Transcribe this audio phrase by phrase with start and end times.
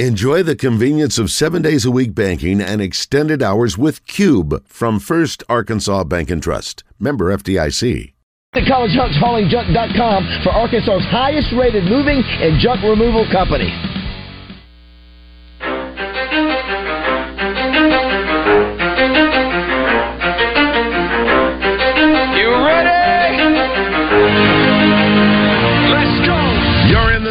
[0.00, 4.98] Enjoy the convenience of seven days a week banking and extended hours with Cube from
[4.98, 6.82] First Arkansas Bank and Trust.
[6.98, 8.12] Member FDIC.
[8.54, 13.70] The College Hunks Hauling Junk.com for Arkansas's highest rated moving and junk removal company.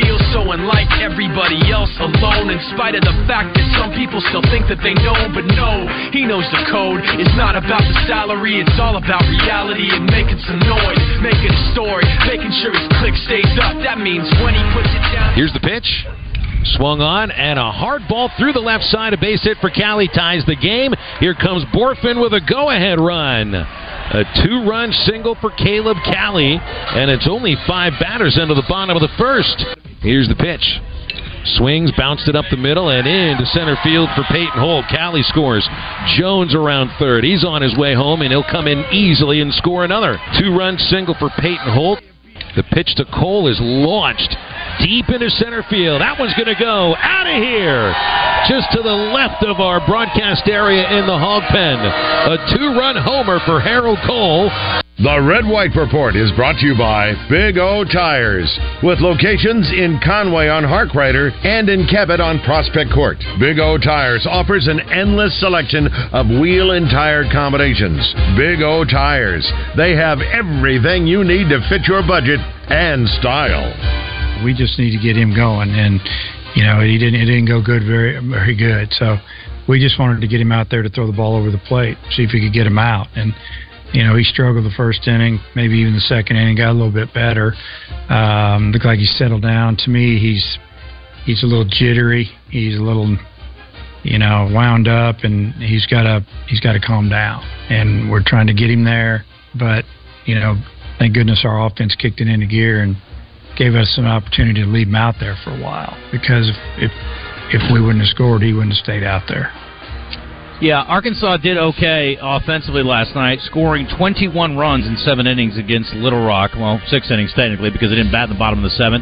[0.00, 4.44] He so unlike everybody else alone, in spite of the fact that some people still
[4.48, 7.04] think that they know, but no, he knows the code.
[7.20, 11.62] It's not about the salary, it's all about reality and making some noise, making a
[11.76, 13.76] story, making sure his click stays up.
[13.84, 15.36] That means when he puts it down.
[15.36, 15.88] Here's the pitch.
[16.76, 19.12] Swung on and a hard ball through the left side.
[19.12, 20.92] A base hit for Cali ties the game.
[21.18, 23.54] Here comes Bohrofen with a go-ahead run.
[23.54, 29.02] A two-run single for Caleb Cali, and it's only five batters into the bottom of
[29.02, 29.79] the first.
[30.00, 30.64] Here's the pitch.
[31.56, 34.84] Swings, bounced it up the middle and into center field for Peyton Holt.
[34.90, 35.66] Cali scores.
[36.16, 37.24] Jones around third.
[37.24, 40.18] He's on his way home, and he'll come in easily and score another.
[40.38, 42.00] Two-run single for Peyton Holt.
[42.56, 44.36] The pitch to Cole is launched
[44.80, 46.00] deep into center field.
[46.00, 47.92] That one's going to go out of here,
[48.48, 51.78] just to the left of our broadcast area in the hog pen.
[51.78, 54.50] A two-run homer for Harold Coll.
[55.00, 58.52] The Red White Report is brought to you by Big O Tires,
[58.84, 63.16] with locations in Conway on Harkrider and in Cabot on Prospect Court.
[63.40, 68.12] Big O Tires offers an endless selection of wheel and tire combinations.
[68.36, 73.72] Big O Tires, they have everything you need to fit your budget and style.
[74.44, 75.96] We just need to get him going, and
[76.52, 77.24] you know he didn't.
[77.24, 78.92] It didn't go good, very very good.
[79.00, 79.16] So
[79.64, 81.96] we just wanted to get him out there to throw the ball over the plate,
[82.12, 83.32] see if we could get him out, and
[83.92, 86.92] you know, he struggled the first inning, maybe even the second inning, got a little
[86.92, 87.54] bit better.
[88.08, 89.76] Um, looked like he settled down.
[89.78, 90.58] To me, he's
[91.24, 92.30] he's a little jittery.
[92.50, 93.16] He's a little,
[94.02, 97.42] you know, wound up, and he's got to he's got to calm down.
[97.68, 99.24] And we're trying to get him there,
[99.58, 99.84] but
[100.24, 100.54] you know,
[100.98, 102.96] thank goodness our offense kicked it into gear and
[103.58, 105.98] gave us an opportunity to leave him out there for a while.
[106.12, 106.92] Because if if,
[107.54, 109.50] if we wouldn't have scored, he wouldn't have stayed out there.
[110.60, 116.20] Yeah, Arkansas did okay offensively last night, scoring 21 runs in seven innings against Little
[116.22, 116.50] Rock.
[116.54, 119.00] Well, six innings technically because they didn't bat in the bottom of the 7th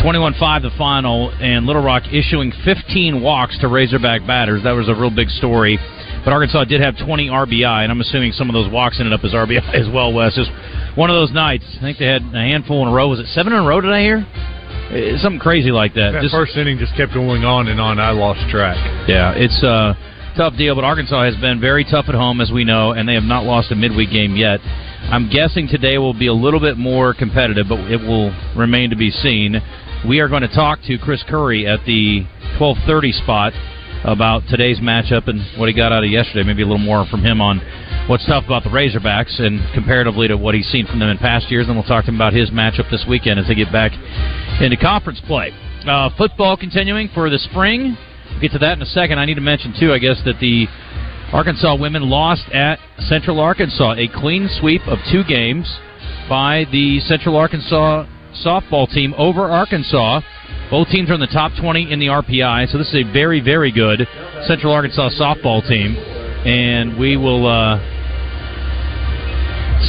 [0.00, 4.62] 21-5 the final, and Little Rock issuing 15 walks to Razorback batters.
[4.62, 5.78] That was a real big story.
[6.24, 9.24] But Arkansas did have 20 RBI, and I'm assuming some of those walks ended up
[9.24, 10.36] as RBI as well, Wes.
[10.36, 10.50] Just
[10.96, 11.64] one of those nights.
[11.78, 13.08] I think they had a handful in a row.
[13.08, 14.24] Was it seven in a row, did I hear?
[14.94, 16.12] Eh, Something crazy like that.
[16.12, 17.98] That Just- first inning just kept going on and on.
[17.98, 18.78] I lost track.
[19.08, 19.96] yeah, it's a
[20.36, 23.14] tough deal, but Arkansas has been very tough at home, as we know, and they
[23.14, 24.60] have not lost a midweek game yet.
[25.10, 28.96] I'm guessing today will be a little bit more competitive, but it will remain to
[28.96, 29.60] be seen.
[30.08, 32.26] We are going to talk to Chris Curry at the
[32.58, 33.52] 12:30 spot
[34.04, 36.42] about today's matchup and what he got out of yesterday.
[36.42, 37.60] Maybe a little more from him on
[38.08, 41.50] what's tough about the Razorbacks and comparatively to what he's seen from them in past
[41.50, 41.66] years.
[41.68, 43.92] And we'll talk to him about his matchup this weekend as they get back
[44.60, 45.52] into conference play.
[45.86, 47.96] Uh, football continuing for the spring.
[48.34, 49.20] We'll get to that in a second.
[49.20, 50.66] I need to mention too, I guess, that the
[51.32, 55.78] Arkansas women lost at Central Arkansas, a clean sweep of two games
[56.28, 58.06] by the Central Arkansas
[58.44, 60.20] softball team over Arkansas.
[60.68, 63.40] Both teams are in the top 20 in the RPI, so this is a very,
[63.40, 64.06] very good
[64.46, 67.78] Central Arkansas softball team, and we will uh,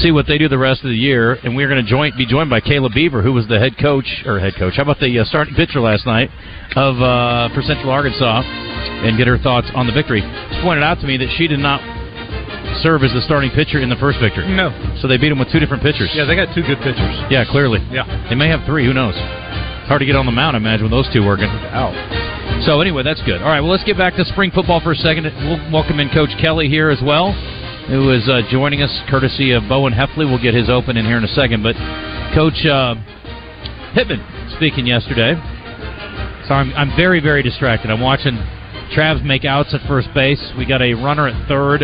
[0.01, 1.33] see what they do the rest of the year.
[1.43, 4.23] And we're going to join, be joined by Kayla Beaver, who was the head coach
[4.25, 4.75] or head coach.
[4.75, 6.29] How about the uh, starting pitcher last night
[6.75, 10.21] of uh, for Central Arkansas, and get her thoughts on the victory.
[10.21, 11.79] She pointed out to me that she did not
[12.81, 14.47] serve as the starting pitcher in the first victory.
[14.47, 14.73] No.
[14.99, 16.11] So they beat him with two different pitchers.
[16.13, 17.15] Yeah, they got two good pitchers.
[17.31, 17.79] Yeah, clearly.
[17.91, 18.03] Yeah.
[18.27, 18.85] They may have three.
[18.85, 19.15] Who knows?
[19.87, 21.45] Hard to get on the mound, I imagine, with those two working.
[21.45, 21.93] Out.
[22.65, 23.41] So anyway, that's good.
[23.41, 25.29] All right, well, let's get back to spring football for a second.
[25.45, 27.31] We'll welcome in Coach Kelly here as well,
[27.87, 30.25] who is uh, joining us courtesy of Bowen Hefley.
[30.25, 31.61] We'll get his open in here in a second.
[31.61, 31.75] But
[32.33, 32.95] Coach uh,
[33.93, 35.35] Pittman speaking yesterday.
[36.47, 37.91] So I'm, I'm very, very distracted.
[37.91, 38.37] I'm watching
[38.93, 40.41] Travs make outs at first base.
[40.57, 41.81] We got a runner at third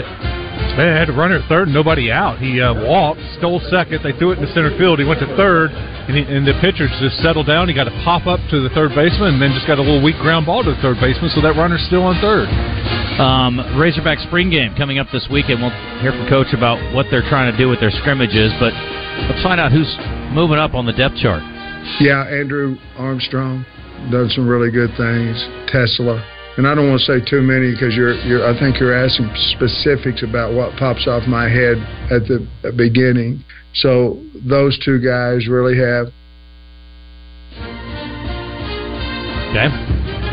[0.78, 2.40] They had a runner at third, nobody out.
[2.40, 4.02] He uh, walked, stole second.
[4.04, 5.00] They threw it in the center field.
[5.00, 7.68] He went to third, and, he, and the pitcher just settled down.
[7.68, 10.02] He got a pop up to the third baseman, and then just got a little
[10.02, 11.30] weak ground ball to the third baseman.
[11.36, 12.48] So that runner's still on third.
[13.22, 15.62] Um, Razorback spring game coming up this weekend.
[15.62, 15.70] We'll
[16.02, 18.74] hear from Coach about what they're trying to do with their scrimmages, but
[19.30, 19.86] let's find out who's
[20.34, 21.46] moving up on the depth chart.
[22.02, 23.64] Yeah, Andrew Armstrong
[24.10, 25.38] done some really good things.
[25.70, 26.18] Tesla.
[26.58, 29.30] And I don't want to say too many because you're, you're, I think you're asking
[29.54, 31.78] specifics about what pops off my head
[32.10, 32.42] at the
[32.76, 33.46] beginning.
[33.76, 34.18] So
[34.50, 36.10] those two guys really have.
[39.54, 39.70] Okay.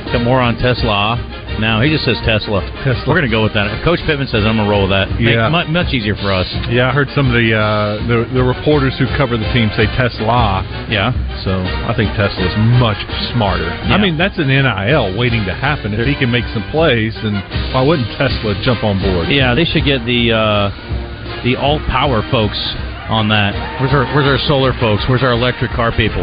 [0.08, 1.38] Got more on Tesla.
[1.58, 2.62] Now he just says Tesla.
[2.87, 3.02] Tesla.
[3.06, 3.66] We're going to go with that.
[3.66, 5.10] If Coach Pittman says I'm going to roll with that.
[5.19, 5.50] Yeah.
[5.50, 6.46] mu- much easier for us.
[6.70, 9.90] Yeah, I heard some of the, uh, the the reporters who cover the team say
[9.99, 10.62] Tesla.
[10.87, 11.10] Yeah.
[11.43, 12.99] So I think Tesla's much
[13.34, 13.66] smarter.
[13.66, 13.94] Yeah.
[13.94, 15.94] I mean, that's an NIL waiting to happen.
[15.94, 17.34] If he can make some plays, then
[17.75, 19.28] why wouldn't Tesla jump on board?
[19.28, 20.70] Yeah, they should get the uh,
[21.43, 22.58] the alt power folks
[23.11, 23.54] on that.
[23.82, 25.02] Where's our Where's our solar folks?
[25.11, 26.22] Where's our electric car people?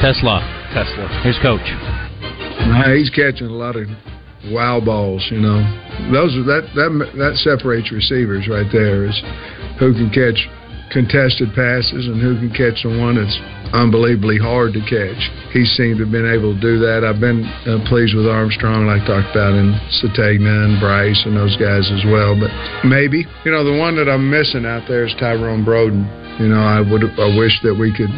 [0.00, 0.40] Tesla.
[0.72, 1.04] Tesla.
[1.22, 1.66] Here's Coach.
[2.70, 3.88] Nah, he's catching a lot of
[4.48, 5.26] wow balls.
[5.30, 5.60] You know,
[6.12, 9.04] those are that that that separates receivers right there.
[9.04, 9.20] Is
[9.78, 10.40] who can catch
[10.90, 13.38] contested passes and who can catch the one that's
[13.72, 15.22] unbelievably hard to catch.
[15.54, 17.06] He seemed to have been able to do that.
[17.06, 21.38] I've been uh, pleased with Armstrong, like I talked about, and Sategna and Bryce and
[21.38, 22.34] those guys as well.
[22.34, 22.50] But
[22.82, 26.02] maybe, you know, the one that I'm missing out there is Tyrone Broden.
[26.42, 28.10] You know, I would I wish that we could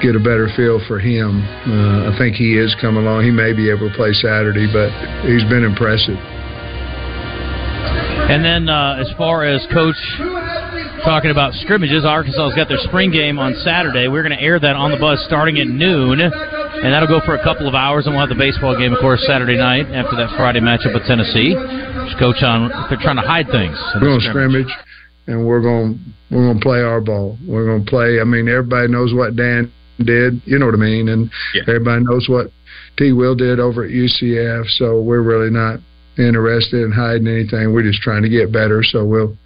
[0.00, 1.42] get a better feel for him.
[1.66, 3.24] Uh, I think he is coming along.
[3.24, 4.90] He may be able to play Saturday, but
[5.26, 6.18] he's been impressive.
[8.28, 9.96] And then uh, as far as Coach
[11.00, 14.08] talking about scrimmages, Arkansas's got their spring game on Saturday.
[14.08, 17.34] We're going to air that on the bus starting at noon, and that'll go for
[17.34, 18.04] a couple of hours.
[18.04, 21.08] And we'll have the baseball game, of course, Saturday night after that Friday matchup with
[21.08, 21.56] Tennessee.
[22.04, 23.80] Just Coach on they're trying to hide things.
[23.96, 24.72] We're going to scrimmage,
[25.26, 25.96] and we're going
[26.30, 27.38] we're going to play our ball.
[27.48, 28.20] We're going to play.
[28.20, 30.40] I mean, everybody knows what Dan did.
[30.44, 31.30] You know what I mean, and
[31.66, 32.50] everybody knows what
[32.96, 33.12] T.
[33.12, 34.66] Will did over at UCF.
[34.78, 35.80] So we're really not
[36.18, 37.72] interested in hiding anything.
[37.72, 38.82] We're just trying to get better.
[38.82, 39.36] So we'll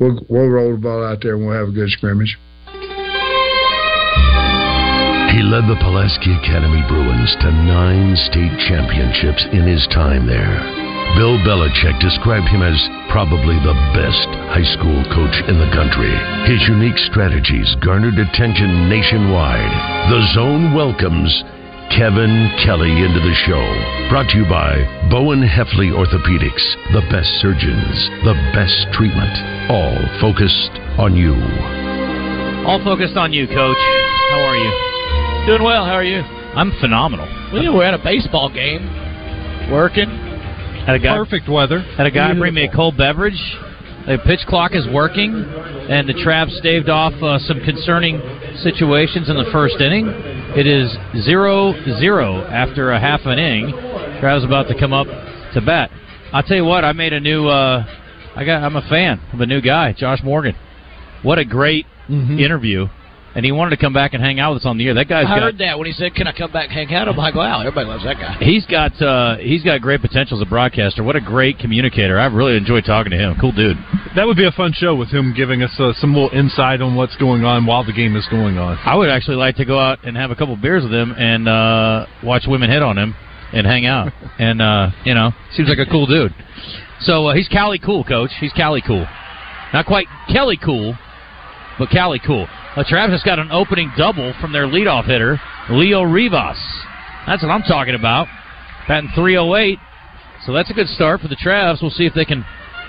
[0.00, 2.38] we'll we'll roll the ball out there and we'll have a good scrimmage.
[5.32, 10.81] He led the Pulaski Academy Bruins to nine state championships in his time there.
[11.16, 12.76] Bill Belichick described him as
[13.12, 16.08] probably the best high school coach in the country.
[16.48, 19.72] His unique strategies garnered attention nationwide.
[20.08, 21.28] The Zone welcomes
[21.92, 23.60] Kevin Kelly into the show.
[24.08, 24.80] Brought to you by
[25.12, 26.64] Bowen Hefley Orthopedics,
[26.96, 29.36] the best surgeons, the best treatment,
[29.68, 31.36] all focused on you.
[32.64, 33.82] All focused on you, Coach.
[34.32, 34.72] How are you?
[35.44, 35.84] Doing well.
[35.84, 36.24] How are you?
[36.56, 37.28] I'm phenomenal.
[37.52, 38.88] We're at a baseball game,
[39.70, 40.31] working.
[40.86, 41.80] Had a guy, Perfect weather.
[41.80, 43.40] Had a guy bring me a cold beverage.
[44.06, 48.20] The pitch clock is working, and the Travs staved off uh, some concerning
[48.62, 50.08] situations in the first inning.
[50.56, 50.90] It is
[51.24, 53.72] 0-0 after a half an inning.
[54.20, 55.06] Travs about to come up
[55.54, 55.90] to bat.
[56.32, 57.46] I'll tell you what, I made a new.
[57.46, 57.84] Uh,
[58.34, 58.64] I got.
[58.64, 60.56] I'm a fan of a new guy, Josh Morgan.
[61.22, 61.86] What a great
[62.40, 62.88] interview,
[63.34, 64.94] and he wanted to come back and hang out with us on the air.
[64.94, 66.94] That guy's I got heard that when he said, "Can I come back and hang
[66.94, 70.36] out?" I'm like, "Wow, everybody loves that guy." He's got uh, he's got great potential
[70.38, 71.02] as a broadcaster.
[71.02, 72.18] What a great communicator!
[72.18, 73.36] I've really enjoyed talking to him.
[73.40, 73.76] Cool dude.
[74.16, 76.94] That would be a fun show with him giving us uh, some little insight on
[76.94, 78.78] what's going on while the game is going on.
[78.84, 81.48] I would actually like to go out and have a couple beers with him and
[81.48, 83.14] uh, watch women hit on him
[83.52, 84.12] and hang out.
[84.38, 86.34] and uh, you know, seems like a cool dude.
[87.00, 88.30] So uh, he's Cali cool, coach.
[88.40, 89.06] He's Cali cool.
[89.72, 90.94] Not quite Kelly cool,
[91.78, 92.46] but Cali cool.
[92.74, 95.38] Uh, Travs got an opening double from their leadoff hitter,
[95.68, 96.56] Leo Rivas.
[97.26, 98.28] That's what I'm talking about.
[98.88, 99.78] Batting 308.
[100.46, 101.82] So that's a good start for the Travs.
[101.82, 102.46] We'll see if they can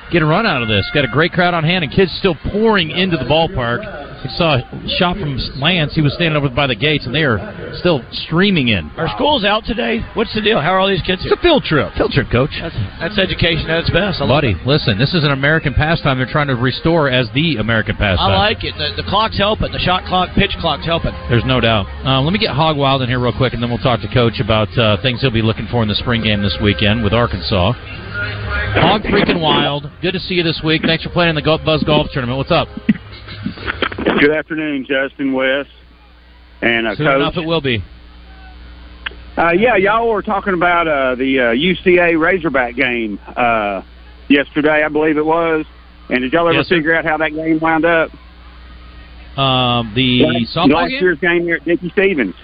[0.10, 0.90] get a run out of this.
[0.94, 4.13] Got a great crowd on hand, and kids still pouring into the ballpark.
[4.24, 4.64] We saw a
[4.98, 5.94] shot from Lance.
[5.94, 7.38] He was standing over by the gates, and they are
[7.76, 8.88] still streaming in.
[8.96, 10.00] Our schools out today?
[10.16, 10.62] What's the deal?
[10.62, 11.34] How are all these kids here?
[11.34, 11.92] It's a field trip.
[12.00, 12.56] Field trip, coach.
[12.56, 14.24] That's, that's education at its best.
[14.24, 14.66] I Buddy, it.
[14.66, 18.32] listen, this is an American pastime they're trying to restore as the American pastime.
[18.32, 18.80] I like it.
[18.80, 19.72] The, the clock's helping.
[19.76, 21.12] The shot clock, pitch clock's helping.
[21.28, 21.92] There's no doubt.
[22.08, 24.12] Um, let me get Hog Wild in here real quick, and then we'll talk to
[24.14, 27.12] Coach about uh, things he'll be looking for in the spring game this weekend with
[27.12, 27.74] Arkansas.
[28.80, 29.92] Hog freaking wild.
[30.02, 30.82] Good to see you this week.
[30.86, 32.38] Thanks for playing in the Buzz Golf Tournament.
[32.38, 32.70] What's up?
[34.04, 35.66] Good afternoon, Justin Wes
[36.62, 37.16] and uh, Soon Coach.
[37.16, 37.84] enough, it will be.
[39.38, 43.82] Uh, yeah, y'all were talking about uh, the uh, UCA Razorback game uh,
[44.30, 45.66] yesterday, I believe it was.
[46.10, 48.10] And did y'all ever Yes, figure out how that game wound up?
[49.38, 51.02] Um, the last, softball last game?
[51.02, 52.36] year's game here at Dickey-Stephens.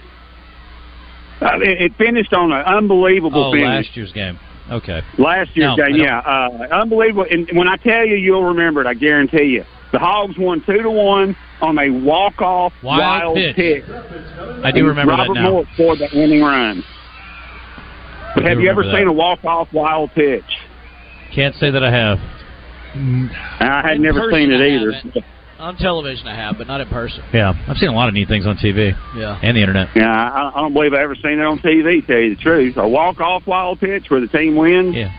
[1.40, 3.86] Uh, it, it finished on an unbelievable Oh, finish.
[3.86, 4.38] last year's game.
[4.70, 5.00] Okay.
[5.18, 7.26] Last year's No, game, yeah, uh, unbelievable.
[7.30, 8.86] And when I tell you, you'll remember it.
[8.86, 9.64] I guarantee you.
[9.92, 13.56] The Hogs won two to one on a walk off Wild wild, pitch.
[13.56, 13.84] pick.
[13.88, 15.50] I do And remember Robert that now.
[15.50, 16.84] Moore scored that winning run.
[18.36, 20.44] I have do you ever remember seen a walk off wild pitch?
[21.34, 22.18] Can't say that I have.
[22.94, 24.92] I had In never seen it either.
[24.92, 25.24] haven't.
[25.58, 27.22] On television, I have, but not in person.
[27.34, 29.38] Yeah, I've seen a lot of neat things on TV Yeah.
[29.42, 29.88] and the internet.
[29.94, 32.06] Yeah, I, I don't believe I ever seen it on TV.
[32.06, 34.94] Tell you the truth, a walk off wild pitch where the team wins.
[34.96, 35.12] Yeah,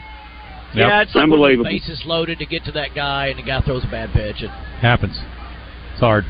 [0.73, 1.69] Yeah, it's like when the unbelievable.
[1.69, 4.41] bases loaded to get to that guy, and the guy throws a bad pitch.
[4.41, 4.49] It
[4.79, 5.19] happens.
[5.91, 6.25] It's hard.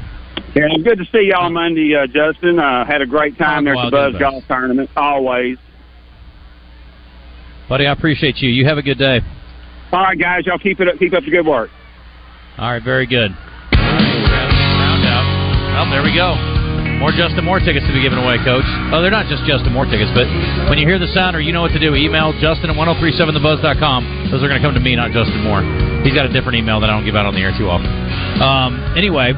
[0.55, 2.59] Yeah, good to see y'all Monday, uh, Justin.
[2.59, 4.89] Uh, had a great time there at the Buzz Game Golf Tournament.
[4.95, 5.57] Always.
[7.69, 8.49] Buddy, I appreciate you.
[8.49, 9.21] You have a good day.
[9.93, 10.97] All right, guys, y'all keep it up.
[10.97, 11.69] Keep up the good work.
[12.57, 13.31] All right, very good.
[13.71, 15.85] Round out.
[15.87, 16.50] Well, there we go.
[17.01, 18.69] More Justin Moore tickets to be given away, Coach.
[18.93, 20.29] Oh, they're not just Justin Moore tickets, but
[20.69, 24.29] when you hear the sound or you know what to do, email Justin at 1037thebuzz.com.
[24.29, 25.65] Those are going to come to me, not Justin Moore.
[26.05, 27.89] He's got a different email that I don't give out on the air too often.
[28.37, 29.33] Um, anyway,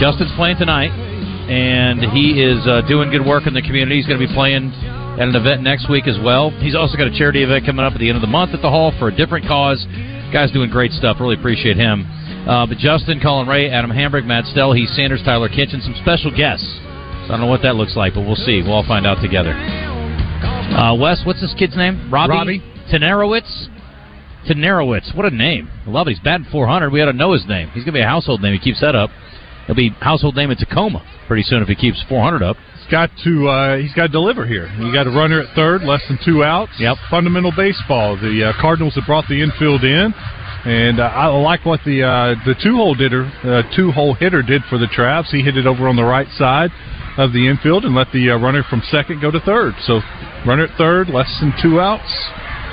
[0.00, 0.88] Justin's playing tonight,
[1.52, 4.00] and he is uh, doing good work in the community.
[4.00, 4.72] He's going to be playing
[5.20, 6.48] at an event next week as well.
[6.64, 8.64] He's also got a charity event coming up at the end of the month at
[8.64, 9.84] the Hall for a different cause.
[10.32, 11.20] Guy's doing great stuff.
[11.20, 12.08] Really appreciate him.
[12.48, 16.30] Uh, but Justin, Collin Raye, Adam Hambrick, Matt Stell, Heath Sanders, Tyler Kitchen, some special
[16.34, 16.66] guests.
[17.26, 18.62] So I don't know what that looks like, but we'll see.
[18.62, 19.52] We'll all find out together.
[19.52, 22.10] Uh, Wes, what's this kid's name?
[22.10, 22.62] Robbie, Robbie.
[22.92, 23.68] Tenerowicz.
[24.48, 25.14] Tenerowicz.
[25.14, 25.68] What a name.
[25.86, 26.12] I love it.
[26.12, 26.90] He's batting 400.
[26.90, 27.68] We ought to know his name.
[27.68, 28.52] He's going to be a household name.
[28.52, 29.10] He keeps that up.
[29.66, 32.56] He'll be household name in Tacoma pretty soon if he keeps 400 up.
[32.74, 34.66] He's got to uh, he's got to deliver here.
[34.78, 36.72] You got a runner at third, less than two outs.
[36.80, 36.96] Yep.
[37.08, 38.16] Fundamental baseball.
[38.16, 40.12] The uh, Cardinals have brought the infield in,
[40.64, 44.42] and uh, I like what the uh, the two hole hitter uh, two hole hitter
[44.42, 45.28] did for the Travs.
[45.28, 46.70] He hit it over on the right side
[47.16, 49.74] of the infield and let the uh, runner from second go to third.
[49.82, 50.00] So
[50.46, 52.10] runner at third, less than two outs.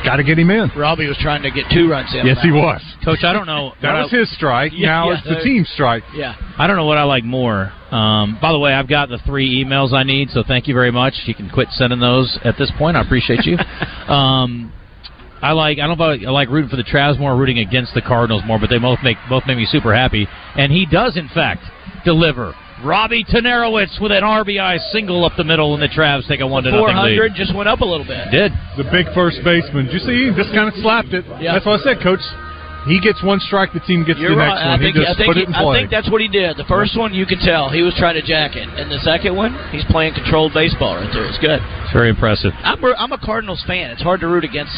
[0.05, 0.69] Got to get him in.
[0.77, 2.25] Robbie was trying to get two runs in.
[2.25, 2.81] Yes, he was.
[3.03, 3.73] Coach, I don't know.
[3.81, 4.71] That was I- his strike.
[4.75, 6.03] Yeah, now yeah, it's the uh, team strike.
[6.13, 6.35] Yeah.
[6.57, 7.73] I don't know what I like more.
[7.91, 10.91] Um, by the way, I've got the three emails I need, so thank you very
[10.91, 11.15] much.
[11.25, 12.95] You can quit sending those at this point.
[12.95, 13.57] I appreciate you.
[14.13, 14.71] um,
[15.41, 15.77] I like.
[15.79, 18.43] I don't know if I like rooting for the Travs more, rooting against the Cardinals
[18.45, 20.27] more, but they both make both make me super happy.
[20.55, 21.61] And he does, in fact,
[22.05, 22.53] deliver.
[22.83, 26.61] Robbie Tenerowicz with an RBI single up the middle, and the Travs take a one
[26.63, 27.17] to nothing lead.
[27.17, 28.29] 400 just went up a little bit.
[28.29, 29.85] Did The big first baseman.
[29.85, 30.29] Did you see?
[30.29, 31.25] He just kind of slapped it.
[31.41, 31.53] Yeah.
[31.53, 32.21] That's what I said, Coach.
[32.85, 34.47] He gets one strike, the team gets You're the right.
[34.53, 34.79] next I one.
[34.79, 36.55] think, he I just think, put he- it in I think that's what he did.
[36.55, 39.35] The first one, you can tell he was trying to jack it, and the second
[39.35, 41.25] one, he's playing controlled baseball right there.
[41.25, 41.59] It's good.
[41.83, 42.53] it's very impressive.
[42.63, 43.89] I'm a, I'm a Cardinals fan.
[43.91, 44.71] It's hard to root against,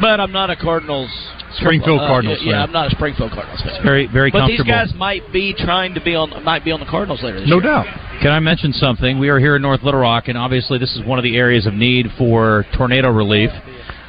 [0.00, 1.10] but I'm not a Cardinals.
[1.56, 2.60] Springfield uh, Cardinals Yeah, fan.
[2.62, 3.74] I'm not a Springfield Cardinals fan.
[3.74, 6.80] It's Very very but these guys might be trying to be on might be on
[6.80, 7.64] the Cardinals later this no year.
[7.64, 7.86] doubt.
[8.20, 9.18] Can I mention something?
[9.18, 11.66] We are here in North Little Rock, and obviously this is one of the areas
[11.66, 13.50] of need for tornado relief.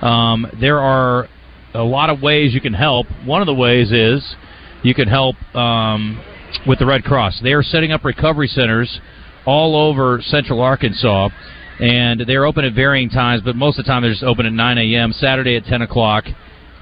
[0.01, 1.27] Um, there are
[1.73, 3.05] a lot of ways you can help.
[3.25, 4.35] One of the ways is
[4.83, 6.21] you can help um,
[6.67, 7.39] with the Red Cross.
[7.43, 8.99] They are setting up recovery centers
[9.45, 11.29] all over central Arkansas,
[11.79, 14.53] and they're open at varying times, but most of the time they're just open at
[14.53, 16.25] 9 a.m., Saturday at 10 o'clock.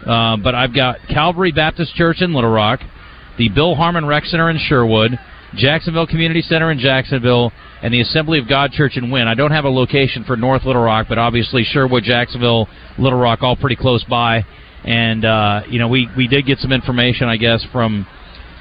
[0.06, 2.82] Uh, but I've got Calvary Baptist Church in Little Rock,
[3.38, 5.20] the Bill Harmon Rec Center in Sherwood,
[5.56, 7.52] Jacksonville Community Center in Jacksonville,
[7.82, 9.28] and the Assembly of God Church in Wynne.
[9.28, 13.44] I don't have a location for North Little Rock, but obviously Sherwood, Jacksonville, Little Rock,
[13.44, 14.44] all pretty close by.
[14.84, 18.08] And uh, you know, we we did get some information, I guess, from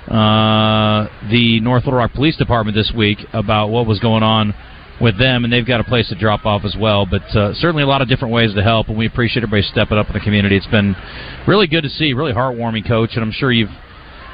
[0.08, 4.54] uh, the North Little Rock Police Department this week about what was going on
[5.00, 7.06] with them, and they've got a place to drop off as well.
[7.06, 9.98] But uh, certainly a lot of different ways to help, and we appreciate everybody stepping
[9.98, 10.56] up in the community.
[10.56, 10.96] It's been
[11.46, 13.70] really good to see, really heartwarming, Coach, and I'm sure you've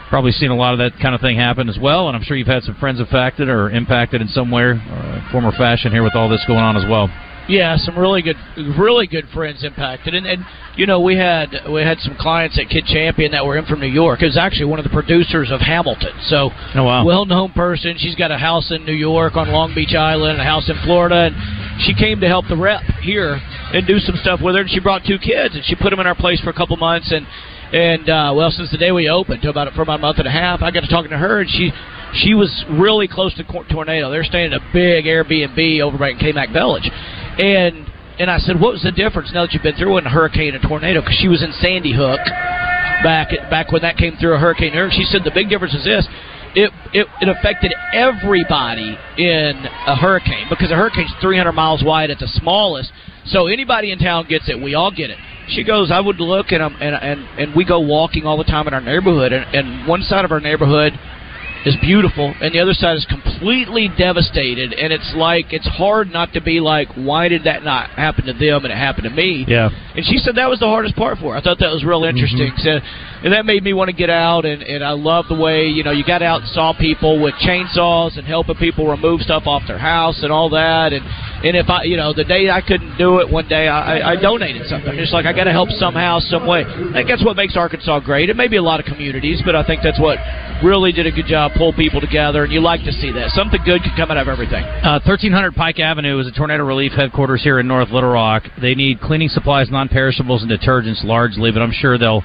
[0.08, 2.36] probably seen a lot of that kind of thing happen as well, and I'm sure
[2.36, 6.02] you've had some friends affected or impacted in some way, uh, form or fashion here
[6.02, 7.08] with all this going on as well.
[7.48, 8.36] Yeah, some really good,
[8.78, 10.44] really good friends impacted, and and
[10.76, 13.80] you know we had we had some clients at Kid Champion that were in from
[13.80, 14.22] New York.
[14.22, 17.04] It was actually one of the producers of Hamilton, so Oh, wow.
[17.04, 17.96] well-known person.
[17.98, 21.32] She's got a house in New York on Long Beach Island, a house in Florida,
[21.34, 23.40] and she came to help the rep here
[23.74, 24.60] and do some stuff with her.
[24.60, 26.76] And she brought two kids, and she put them in our place for a couple
[26.76, 27.10] months.
[27.10, 27.26] And
[27.74, 30.28] and uh, well, since the day we opened to about for about a month and
[30.28, 31.72] a half, I got to talking to her, and she
[32.14, 34.10] she was really close to tornado.
[34.10, 36.90] They're staying at a big Airbnb over by K-Mac Village,
[37.38, 37.86] and
[38.18, 40.62] and I said, what was the difference now that you've been through a hurricane and
[40.62, 41.00] a tornado?
[41.00, 42.20] Because she was in Sandy Hook
[43.02, 44.72] back back when that came through a hurricane.
[44.72, 46.06] Her, she said the big difference is this:
[46.54, 52.18] it it, it affected everybody in a hurricane because a hurricane's 300 miles wide at
[52.18, 52.92] the smallest.
[53.26, 54.60] So anybody in town gets it.
[54.60, 55.18] We all get it.
[55.48, 58.68] She goes, I would look and and and and we go walking all the time
[58.68, 60.92] in our neighborhood, and, and one side of our neighborhood
[61.64, 64.72] is beautiful, and the other side is completely devastated.
[64.72, 68.32] And it's like it's hard not to be like, why did that not happen to
[68.32, 69.44] them and it happened to me?
[69.46, 69.70] Yeah.
[69.94, 71.38] And she said that was the hardest part for her.
[71.38, 72.16] I thought that was real mm-hmm.
[72.16, 72.52] interesting.
[72.56, 72.80] So,
[73.22, 74.44] and that made me want to get out.
[74.44, 77.34] And, and I love the way you know you got out and saw people with
[77.34, 80.92] chainsaws and helping people remove stuff off their house and all that.
[80.92, 81.04] And
[81.46, 84.12] and if I you know the day I couldn't do it, one day I, I,
[84.12, 84.94] I donated something.
[84.94, 86.64] It's like I got to help somehow, some way.
[86.66, 88.30] I think that's what makes Arkansas great.
[88.30, 90.18] It may be a lot of communities, but I think that's what
[90.64, 92.44] really did a good job pull people together.
[92.44, 93.30] And you like to see that.
[93.30, 94.62] Something good can come out of everything.
[94.62, 98.44] Uh, 1300 Pike Avenue is a tornado relief headquarters here in North Little Rock.
[98.60, 102.24] They need cleaning supplies, non-perishables, and detergents largely, but I'm sure they'll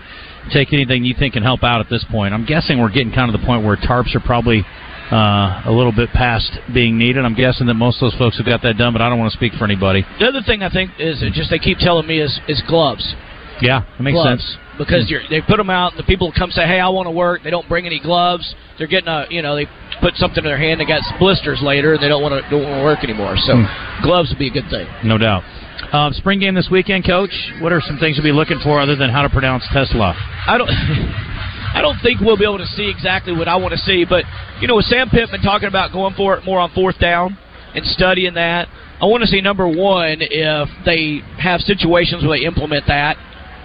[0.53, 2.34] take anything you think can help out at this point.
[2.34, 4.63] I'm guessing we're getting kind of the point where tarps are probably
[5.12, 7.24] uh, a little bit past being needed.
[7.24, 9.32] I'm guessing that most of those folks have got that done, but I don't want
[9.32, 10.06] to speak for anybody.
[10.20, 13.15] The other thing I think is just they keep telling me is is gloves.
[13.62, 14.41] Yeah, that makes gloves.
[14.44, 14.58] sense.
[14.77, 17.41] Because you're, they put them out, the people come say, "Hey, I want to work."
[17.43, 18.53] They don't bring any gloves.
[18.77, 19.65] They're getting a, you know, they
[20.01, 20.79] put something in their hand.
[20.79, 23.36] They got blisters later, and they don't want to don't want to work anymore.
[23.38, 24.03] So, Hmm.
[24.03, 24.88] gloves would be a good thing.
[25.03, 25.43] No doubt.
[25.91, 27.31] Um, spring game this weekend, Coach.
[27.60, 30.15] What are some things you'll be looking for other than how to pronounce Tesla?
[30.48, 30.69] I don't.
[31.74, 34.24] I don't think we'll be able to see exactly what I want to see, but
[34.62, 37.38] you know, with Sam Pittman talking about going for it more on fourth down
[37.75, 38.67] and studying that,
[39.01, 43.17] I want to see number one if they have situations where they implement that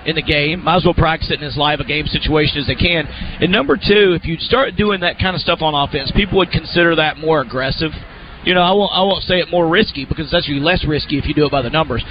[0.06, 0.64] in the game.
[0.64, 3.06] Might as well practice it in as live a game situation as they can.
[3.06, 6.50] And number two, if you start doing that kind of stuff on offense, people would
[6.50, 7.92] consider that more aggressive.
[8.44, 11.18] You know, I won't I won't say it more risky because that's actually less risky
[11.18, 12.04] if you do it by the numbers.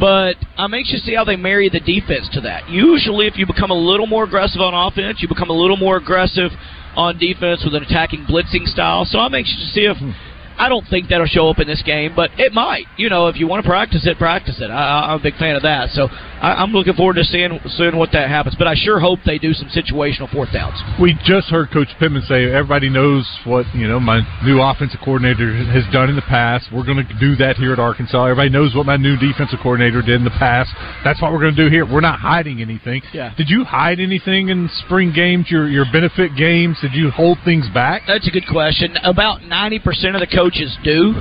[0.00, 2.68] But I'm anxious to see how they marry the defense to that.
[2.68, 5.96] Usually, if you become a little more aggressive on offense, you become a little more
[5.96, 6.50] aggressive
[6.96, 9.04] on defense with an attacking blitzing style.
[9.04, 9.98] So I'm anxious to see if.
[9.98, 10.10] Hmm.
[10.58, 12.86] I don't think that'll show up in this game, but it might.
[12.96, 14.70] You know, if you want to practice it, practice it.
[14.70, 15.90] I, I'm a big fan of that.
[15.90, 18.54] So I, I'm looking forward to seeing seeing what that happens.
[18.56, 20.80] But I sure hope they do some situational fourth downs.
[21.00, 25.52] We just heard Coach Pittman say everybody knows what you know my new offensive coordinator
[25.72, 26.68] has done in the past.
[26.72, 28.24] We're going to do that here at Arkansas.
[28.24, 30.70] Everybody knows what my new defensive coordinator did in the past.
[31.02, 31.84] That's what we're going to do here.
[31.84, 33.02] We're not hiding anything.
[33.12, 33.34] Yeah.
[33.36, 35.50] Did you hide anything in spring games?
[35.50, 36.78] Your your benefit games?
[36.80, 38.02] Did you hold things back?
[38.06, 38.96] That's a good question.
[39.02, 40.43] About ninety percent of the coaches
[40.82, 41.14] do,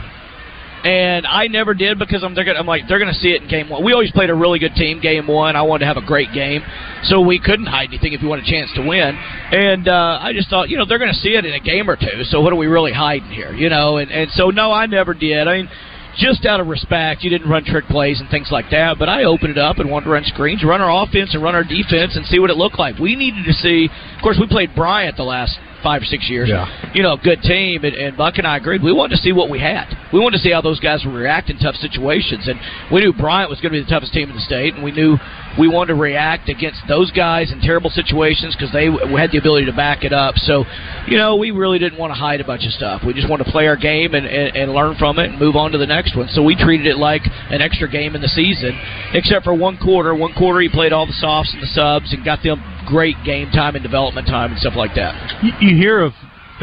[0.83, 3.43] and I never did because I'm they're gonna, I'm like they're going to see it
[3.43, 3.83] in game one.
[3.83, 5.55] We always played a really good team game one.
[5.55, 6.61] I wanted to have a great game,
[7.03, 9.15] so we couldn't hide anything if we wanted a chance to win.
[9.15, 11.89] And uh, I just thought, you know, they're going to see it in a game
[11.89, 12.23] or two.
[12.25, 13.97] So what are we really hiding here, you know?
[13.97, 15.47] And and so no, I never did.
[15.47, 15.69] I mean.
[16.17, 18.99] Just out of respect, you didn't run trick plays and things like that.
[18.99, 21.55] But I opened it up and wanted to run screens, run our offense and run
[21.55, 22.97] our defense, and see what it looked like.
[22.99, 23.89] We needed to see.
[24.15, 26.49] Of course, we played Bryant the last five or six years.
[26.49, 26.65] Yeah.
[26.93, 28.81] You know, good team, and, and Buck and I agreed.
[28.81, 29.85] We wanted to see what we had.
[30.13, 32.59] We wanted to see how those guys would react in tough situations, and
[32.91, 34.91] we knew Bryant was going to be the toughest team in the state, and we
[34.91, 35.17] knew
[35.59, 39.37] we wanted to react against those guys in terrible situations because they w- had the
[39.37, 40.35] ability to back it up.
[40.37, 40.65] So,
[41.07, 43.03] you know, we really didn't want to hide a bunch of stuff.
[43.05, 45.55] We just wanted to play our game and, and, and learn from it and move
[45.55, 46.27] on to the next one.
[46.29, 48.79] So we treated it like an extra game in the season,
[49.13, 50.15] except for one quarter.
[50.15, 53.49] One quarter, he played all the softs and the subs and got them great game
[53.51, 55.13] time and development time and stuff like that.
[55.43, 56.13] You, you hear of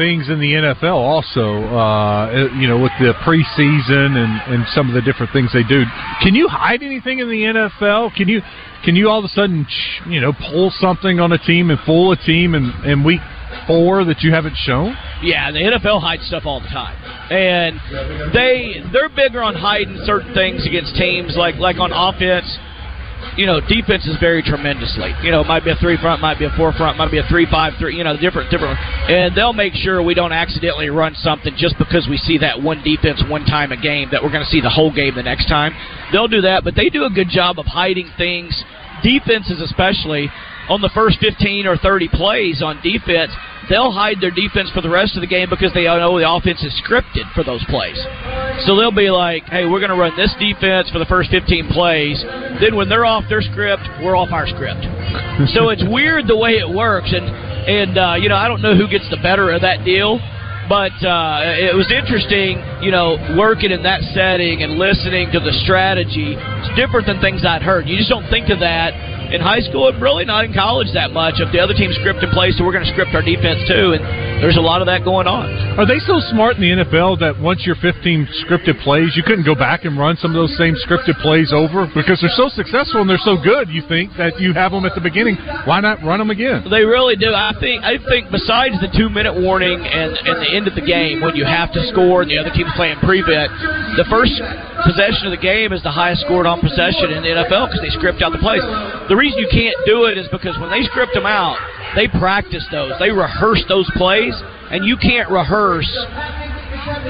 [0.01, 4.95] things in the NFL also, uh, you know, with the preseason and, and some of
[4.95, 5.83] the different things they do.
[6.23, 8.15] Can you hide anything in the NFL?
[8.15, 8.41] Can you
[8.83, 9.67] can you all of a sudden,
[10.09, 13.21] you know, pull something on a team and fool a team in, in week
[13.67, 14.97] four that you haven't shown?
[15.21, 16.97] Yeah, the NFL hides stuff all the time,
[17.29, 17.77] and
[18.33, 22.49] they they're bigger on hiding certain things against teams like like on offense.
[23.37, 25.13] You know, defense is very tremendously.
[25.23, 27.17] You know, it might be a three front, might be a four front, might be
[27.17, 27.95] a three five three.
[27.95, 28.79] You know, different different,
[29.09, 32.83] and they'll make sure we don't accidentally run something just because we see that one
[32.83, 35.47] defense one time a game that we're going to see the whole game the next
[35.47, 35.73] time.
[36.11, 38.63] They'll do that, but they do a good job of hiding things.
[39.03, 40.29] Defenses, especially
[40.71, 43.31] on the first fifteen or thirty plays on defense,
[43.69, 46.63] they'll hide their defense for the rest of the game because they know the offense
[46.63, 47.99] is scripted for those plays.
[48.65, 51.69] So they'll be like, hey, we're going to run this defense for the first 15
[51.69, 52.23] plays.
[52.59, 54.83] Then when they're off their script, we're off our script.
[55.53, 57.11] so it's weird the way it works.
[57.11, 60.19] And, and uh, you know, I don't know who gets the better of that deal.
[60.69, 65.51] But uh, it was interesting, you know, working in that setting and listening to the
[65.67, 66.31] strategy.
[66.37, 67.89] It's different than things I'd heard.
[67.89, 68.95] You just don't think of that
[69.31, 71.37] in high school and really not in college that much.
[71.37, 73.97] If the other team team's scripting plays, so we're going to script our defense too.
[73.97, 74.03] And
[74.39, 75.49] there's a lot of that going on.
[75.77, 79.45] Are they so smart in the NFL that once you're 15 scripted plays, you couldn't
[79.45, 83.01] go back and run some of those same scripted plays over because they're so successful
[83.01, 83.69] and they're so good?
[83.69, 85.37] You think that you have them at the beginning?
[85.65, 86.65] Why not run them again?
[86.69, 87.33] They really do.
[87.33, 87.83] I think.
[87.83, 91.35] I think besides the two minute warning and and the end of the game when
[91.35, 93.49] you have to score and the other team's playing prevent,
[93.97, 94.37] the first
[94.85, 97.93] possession of the game is the highest scored on possession in the NFL because they
[97.93, 98.63] script out the plays.
[99.09, 101.55] The reason you can't do it is because when they script them out,
[101.95, 104.33] they practice those, they rehearse those plays,
[104.71, 105.91] and you can't rehearse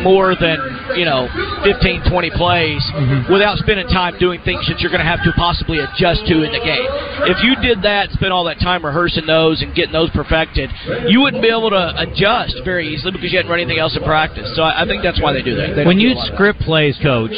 [0.03, 0.57] more than
[0.97, 1.27] you know
[1.63, 3.31] 15 20 plays mm-hmm.
[3.31, 6.51] without spending time doing things that you're going to have to possibly adjust to in
[6.51, 6.87] the game
[7.29, 10.69] if you did that spend all that time rehearsing those and getting those perfected
[11.07, 14.03] you wouldn't be able to adjust very easily because you hadn't run anything else in
[14.03, 16.97] practice so i, I think that's why they do that They when you script plays,
[17.01, 17.31] coach,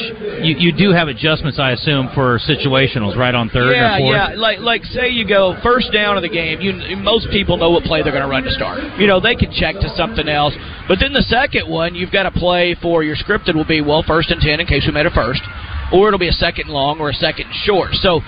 [0.43, 4.15] you, you do have adjustments, I assume, for situationals, right on third yeah, or fourth.
[4.15, 4.35] yeah.
[4.35, 6.61] Like, like, say you go first down of the game.
[6.61, 8.99] You most people know what play they're going to run to start.
[8.99, 10.53] You know, they can check to something else.
[10.87, 14.03] But then the second one, you've got to play for your scripted will be well
[14.05, 15.41] first and ten in case we made it first,
[15.91, 17.93] or it'll be a second long or a second short.
[17.95, 18.21] So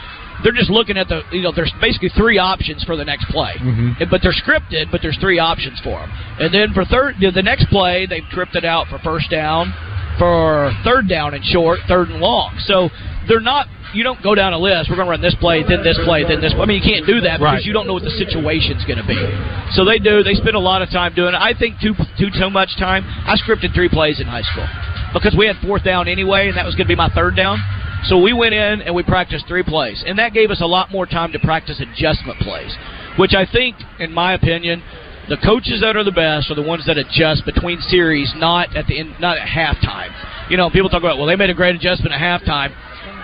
[0.43, 3.53] they're just looking at the you know there's basically three options for the next play,
[3.59, 4.09] Mhm.
[4.09, 6.11] but they're scripted, but there's three options for them.
[6.39, 9.73] And then for third, the next play they've tripped it out for first down,
[10.17, 12.57] for third down and short, third and long.
[12.65, 12.89] So
[13.27, 13.67] they're not.
[13.93, 14.89] You don't go down a list.
[14.89, 16.53] We're going to run this play, then this play, then this.
[16.59, 17.63] I mean, you can't do that because Right.
[17.63, 19.15] you don't know what the situation's going to be.
[19.71, 20.21] So they do.
[20.21, 21.39] They spend a lot of time doing it.
[21.39, 23.05] I think too too too much time.
[23.07, 24.67] I scripted three plays in high school
[25.13, 27.57] because we had fourth down anyway, and that was going to be my third down.
[28.07, 30.91] So we went in and we practiced three plays, and that gave us a lot
[30.91, 32.75] more time to practice adjustment plays,
[33.17, 34.83] which I think, in my opinion,
[35.29, 38.87] the coaches that are the best are the ones that adjust between series, not at
[38.87, 40.13] the end, not at halftime.
[40.49, 42.69] You know, people talk about, well, they made a great adjustment at halftime.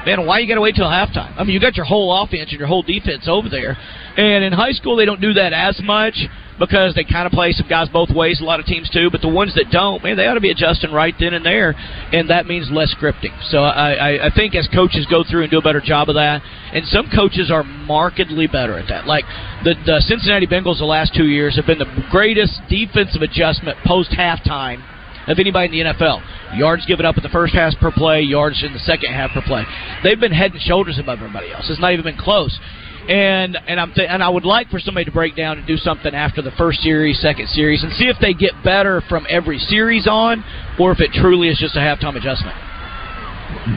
[0.05, 1.33] Man, why you got to wait till halftime?
[1.37, 3.77] I mean, you got your whole offense and your whole defense over there.
[4.17, 6.15] And in high school, they don't do that as much
[6.59, 8.39] because they kind of play some guys both ways.
[8.39, 10.51] A lot of teams do, but the ones that don't, man, they ought to be
[10.51, 11.73] adjusting right then and there,
[12.13, 13.33] and that means less scripting.
[13.49, 16.15] So I, I, I think as coaches go through and do a better job of
[16.15, 19.07] that, and some coaches are markedly better at that.
[19.07, 19.25] Like
[19.63, 24.11] the, the Cincinnati Bengals, the last two years have been the greatest defensive adjustment post
[24.11, 24.83] halftime
[25.27, 26.21] of anybody in the NFL.
[26.57, 29.41] Yards given up in the first half per play, yards in the second half per
[29.41, 29.63] play.
[30.03, 31.69] They've been head and shoulders above everybody else.
[31.69, 32.59] It's not even been close.
[33.09, 35.77] And and I'm th- and I would like for somebody to break down and do
[35.77, 39.57] something after the first series, second series, and see if they get better from every
[39.57, 40.43] series on,
[40.79, 42.55] or if it truly is just a halftime adjustment.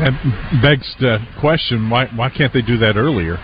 [0.00, 3.38] That begs the question: Why why can't they do that earlier?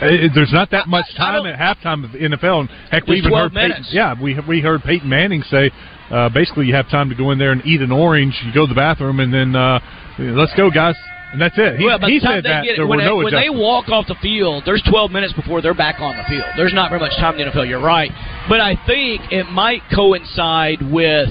[0.00, 2.60] There's not that much time at halftime of the NFL.
[2.60, 5.70] And heck, we even heard Peyton, yeah, we we heard Peyton Manning say
[6.10, 8.38] uh, basically you have time to go in there and eat an orange.
[8.44, 9.80] You go to the bathroom and then uh,
[10.18, 10.96] let's go, guys,
[11.32, 11.76] and that's it.
[11.78, 14.06] He, well, he said that it, there when, were they, no when they walk off
[14.06, 16.46] the field, there's 12 minutes before they're back on the field.
[16.56, 17.68] There's not very much time in the NFL.
[17.68, 18.10] You're right,
[18.48, 21.28] but I think it might coincide with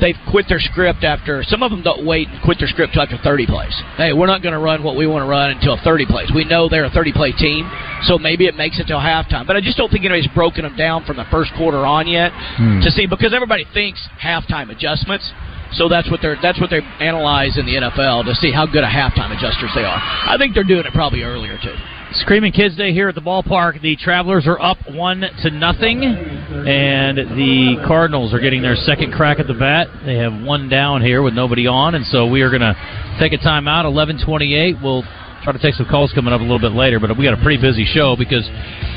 [0.00, 1.44] they've quit their script after.
[1.44, 3.72] Some of them don't wait and quit their script after 30 plays.
[3.96, 6.30] Hey, we're not going to run what we want to run until 30 plays.
[6.34, 7.70] We know they're a 30 play team,
[8.02, 9.46] so maybe it makes it till halftime.
[9.46, 12.32] But I just don't think anybody's broken them down from the first quarter on yet
[12.32, 12.80] Hmm.
[12.80, 15.30] to see because everybody thinks halftime adjustments.
[15.74, 18.84] So that's what they're that's what they analyze in the NFL to see how good
[18.84, 19.96] a halftime adjusters they are.
[19.96, 21.74] I think they're doing it probably earlier too.
[22.14, 23.80] Screaming Kids Day here at the ballpark.
[23.80, 29.40] The Travelers are up one to nothing, and the Cardinals are getting their second crack
[29.40, 29.86] at the bat.
[30.04, 32.76] They have one down here with nobody on, and so we are going to
[33.18, 33.86] take a timeout.
[33.86, 34.76] Eleven twenty-eight.
[34.82, 35.04] We'll
[35.42, 37.42] try to take some calls coming up a little bit later, but we got a
[37.42, 38.46] pretty busy show because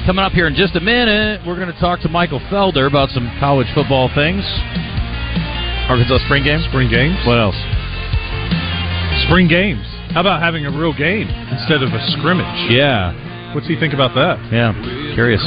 [0.05, 3.09] coming up here in just a minute, we're going to talk to Michael Felder about
[3.09, 4.43] some college football things.
[5.89, 6.63] Arkansas spring games.
[6.69, 7.15] Spring games.
[7.25, 7.55] What else?
[9.27, 9.85] Spring games.
[10.13, 12.71] How about having a real game instead of a scrimmage?
[12.71, 13.13] Yeah.
[13.53, 14.35] What's he think about that?
[14.51, 14.73] Yeah,
[15.15, 15.41] curious.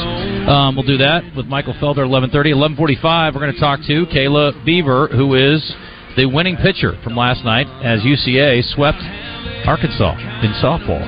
[0.49, 3.33] Um, we'll do that with Michael Felder, 11:30, 11:45.
[3.35, 5.61] We're going to talk to Kayla Beaver, who is
[6.17, 8.97] the winning pitcher from last night as UCA swept
[9.67, 11.05] Arkansas in softball.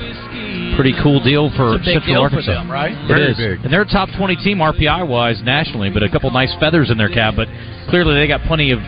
[0.75, 2.53] Pretty cool deal for It's a big Central deal for Arkansas.
[2.53, 2.91] them, right?
[2.93, 3.37] It Very is.
[3.37, 3.65] big.
[3.65, 6.97] and they're a top 20 team RPI wise nationally, but a couple nice feathers in
[6.97, 7.33] their cap.
[7.35, 7.47] But
[7.89, 8.79] clearly, they got plenty of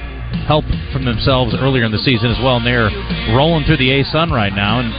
[0.46, 2.90] help from themselves earlier in the season as well, and they're
[3.36, 4.80] rolling through the ASUN right now.
[4.80, 4.92] And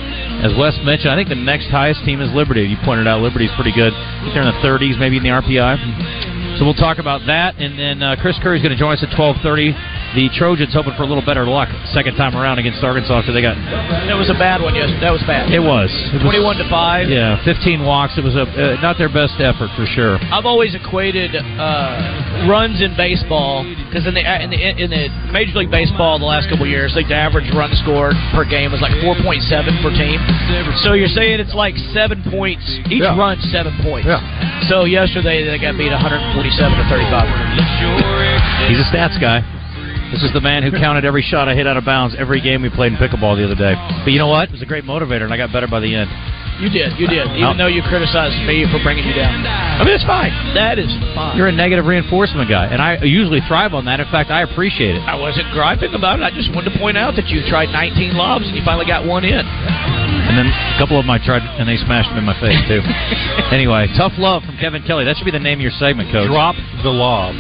[0.45, 2.63] as Wes mentioned, I think the next highest team is Liberty.
[2.63, 3.93] You pointed out Liberty's pretty good.
[4.33, 6.59] They're in the 30s, maybe in the RPI.
[6.59, 9.11] So we'll talk about that, and then uh, Chris Curry's going to join us at
[9.11, 9.75] 12:30.
[10.15, 13.43] The Trojans hoping for a little better luck second time around against Arkansas after they
[13.43, 13.59] got.
[14.07, 14.75] That was a bad one.
[14.79, 15.51] Yes, that was bad.
[15.51, 15.91] It was.
[16.15, 17.11] It was 21 to five.
[17.11, 18.15] Yeah, 15 walks.
[18.17, 20.23] It was a uh, not their best effort for sure.
[20.31, 25.59] I've always equated uh, runs in baseball because in the, in the in the Major
[25.59, 28.79] League Baseball the last couple of years, like the average run scored per game was
[28.79, 29.19] like 4.7
[29.83, 30.23] per team.
[30.87, 33.19] So you're saying it's like seven points each Yeah.
[33.19, 34.07] run, seven points.
[34.07, 34.23] Yeah.
[34.71, 36.39] So yesterday they got beat 147
[36.79, 38.71] to 35.
[38.71, 39.43] He's a stats guy.
[40.15, 42.63] This is the man who counted every shot I hit out of bounds every game
[42.63, 43.75] we played in pickleball the other day.
[43.75, 44.47] But you know what?
[44.47, 46.07] It was a great motivator, and I got better by the end.
[46.63, 47.27] You did, you did.
[47.35, 49.43] Even though you criticized me for bringing you down.
[49.43, 50.31] I mean, it's fine.
[50.55, 50.87] That is
[51.19, 51.35] fine.
[51.35, 53.99] You're a negative reinforcement guy, and I usually thrive on that.
[53.99, 55.03] In fact, I appreciate it.
[55.03, 56.23] I wasn't griping about it.
[56.23, 59.03] I just wanted to point out that you tried 19 lobs and you finally got
[59.03, 59.43] one in.
[59.43, 62.63] And then a couple of them I tried, and they smashed them in my face
[62.71, 62.87] too.
[63.51, 65.03] anyway, tough love from Kevin Kelly.
[65.03, 66.31] That should be the name of your segment, Coach.
[66.31, 66.55] Drop
[66.87, 67.35] the lob.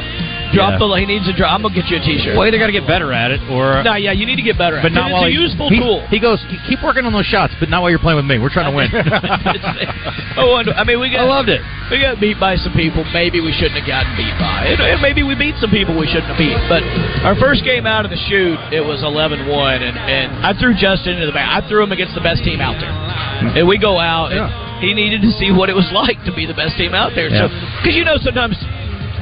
[0.52, 0.78] Drop Yeah.
[0.78, 0.86] the.
[1.00, 1.54] He needs to drop.
[1.54, 2.36] I'm gonna get you a T-shirt.
[2.36, 4.58] Well, either got to get better at it, or no, yeah, you need to get
[4.58, 4.94] better at but it.
[4.94, 6.04] not it's while a useful he, tool.
[6.08, 8.38] He goes, keep working on those shots, but not while you're playing with me.
[8.38, 8.90] We're trying to win.
[10.36, 11.24] oh, I mean, we got.
[11.24, 11.62] I loved it.
[11.90, 13.04] We got beat by some people.
[13.12, 14.74] Maybe we shouldn't have gotten beat by.
[14.74, 16.56] And, maybe we beat some people we shouldn't have beat.
[16.68, 16.82] But
[17.24, 21.20] our first game out of the shoot, it was 11-1, and and I threw Justin
[21.20, 21.48] into the back.
[21.48, 23.58] I threw him against the best team out there, hmm.
[23.58, 24.32] and we go out.
[24.32, 27.12] And he needed to see what it was like to be the best team out
[27.14, 27.30] there.
[27.30, 27.48] So,
[27.80, 28.58] because you know, sometimes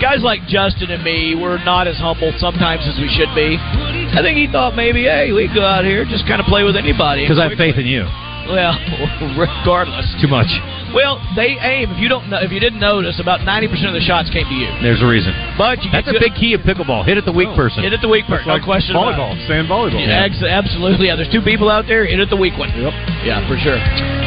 [0.02, 3.54] guys like Justin and me, we're not as humble sometimes as we should be.
[3.54, 6.66] I think he thought maybe, hey, we can go out here just kind of play
[6.66, 7.22] with anybody.
[7.22, 8.02] Because I have faith in you.
[8.50, 8.74] Well,
[9.38, 10.02] regardless.
[10.18, 10.50] Too much.
[10.90, 11.94] Well, they aim.
[11.94, 14.44] If you don't, know, if you didn't notice, about ninety percent of the shots came
[14.44, 14.66] to you.
[14.82, 15.30] There's a reason.
[15.56, 17.06] But you That's get a big key of pickleball.
[17.06, 17.86] Hit at the weak person.
[17.86, 18.50] Hit at the weak person.
[18.50, 19.46] No question volleyball, about it.
[19.46, 20.02] sand volleyball.
[20.02, 21.06] Yeah, ex- absolutely.
[21.06, 22.04] Yeah, there's two people out there.
[22.04, 22.68] Hit at the weak one.
[22.74, 22.92] Yep.
[23.22, 23.78] Yeah, for sure.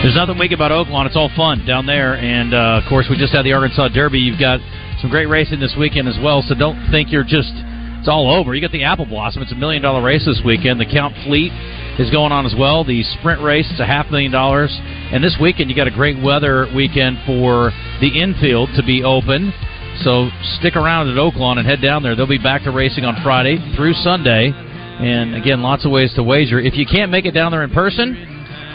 [0.02, 1.06] There's nothing weak about Oaklawn.
[1.06, 2.16] It's all fun down there.
[2.16, 4.20] And, uh, of course, we just had the Arkansas Derby.
[4.20, 4.64] You've got
[5.06, 6.42] some great racing this weekend as well.
[6.42, 7.52] So don't think you're just,
[8.00, 8.56] it's all over.
[8.56, 9.44] You got the Apple Blossom.
[9.44, 10.82] It's a million dollar race this weekend.
[10.82, 11.52] The Count Fleet
[12.00, 12.84] is going on as well.
[12.84, 14.76] The sprint race, it's a half million dollars.
[14.82, 17.70] And this weekend, you got a great weather weekend for
[18.02, 19.54] the infield to be open.
[20.02, 22.16] So stick around at Oaklawn and head down there.
[22.16, 24.54] They'll be back to racing on Friday through Sunday.
[24.56, 26.60] And again, lots of ways to wager.
[26.60, 28.18] If you can't make it down there in person,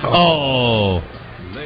[0.04, 1.02] oh,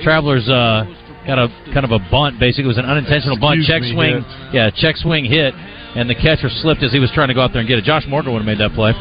[0.02, 0.84] Travelers uh,
[1.26, 2.38] got a kind of a bunt.
[2.38, 3.64] Basically, it was an unintentional bunt.
[3.64, 4.54] Check swing, hit.
[4.54, 5.54] yeah, check swing hit,
[5.96, 7.84] and the catcher slipped as he was trying to go out there and get it.
[7.84, 8.92] Josh Morgan would have made that play.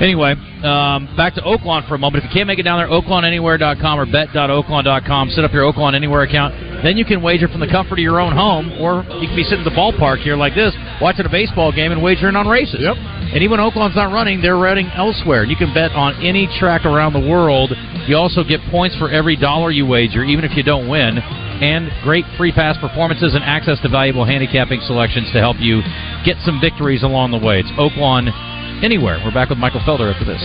[0.00, 0.32] Anyway,
[0.64, 2.24] um, back to Oaklawn for a moment.
[2.24, 5.30] If you can't make it down there, oaklawnanywhere.com or bet.oaklawn.com.
[5.30, 6.54] Set up your Oaklawn Anywhere account.
[6.82, 9.44] Then you can wager from the comfort of your own home, or you can be
[9.44, 12.80] sitting at the ballpark here like this, watching a baseball game and wagering on races.
[12.80, 12.96] Yep.
[12.96, 15.44] And even Oaklawn's not running, they're running elsewhere.
[15.44, 17.72] You can bet on any track around the world.
[18.08, 21.20] You also get points for every dollar you wager, even if you don't win.
[21.60, 25.82] And great free pass performances and access to valuable handicapping selections to help you
[26.24, 27.60] get some victories along the way.
[27.60, 28.32] It's Oaklawn
[28.82, 29.20] Anywhere.
[29.22, 30.40] We're back with Michael Felder after this.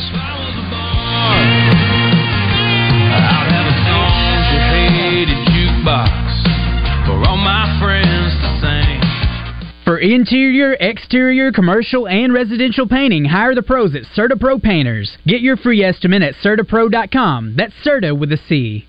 [9.86, 15.16] For interior, exterior, commercial, and residential painting, hire the pros at CertaPro Painters.
[15.28, 17.54] Get your free estimate at CertaPro.com.
[17.56, 18.88] That's Certa with a C.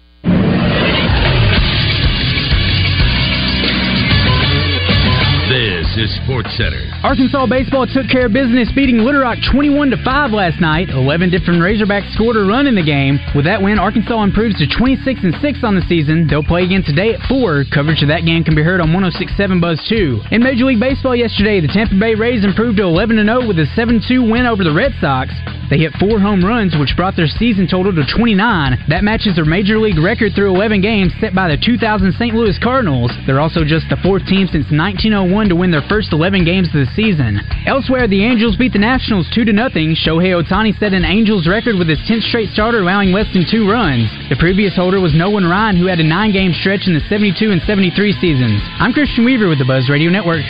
[5.97, 6.93] This Sports Center.
[7.01, 10.93] Arkansas baseball took care of business, beating Little Rock 21 to 5 last night.
[10.93, 13.17] 11 different Razorbacks scored a run in the game.
[13.33, 16.29] With that win, Arkansas improves to 26 and 6 on the season.
[16.29, 17.73] They'll play again today at 4.
[17.73, 20.37] Coverage of that game can be heard on 106.7 Buzz 2.
[20.37, 23.65] In Major League Baseball yesterday, the Tampa Bay Rays improved to 11 0 with a
[23.73, 25.33] 7-2 win over the Red Sox.
[25.69, 28.39] They hit four home runs, which brought their season total to 29.
[28.87, 32.35] That matches their major league record through 11 games set by the 2000 St.
[32.35, 33.11] Louis Cardinals.
[33.27, 36.75] They're also just the fourth team since 1901 to win their first 11 games of
[36.75, 37.41] the season.
[37.67, 39.95] Elsewhere, the Angels beat the Nationals 2 to nothing.
[39.95, 43.71] Shohei Ohtani set an Angels record with his 10th straight starter allowing less than two
[43.71, 44.11] runs.
[44.29, 47.63] The previous holder was Nolan Ryan, who had a nine-game stretch in the 72 and
[47.63, 48.61] 73 seasons.
[48.79, 50.45] I'm Christian Weaver with the Buzz Radio Network.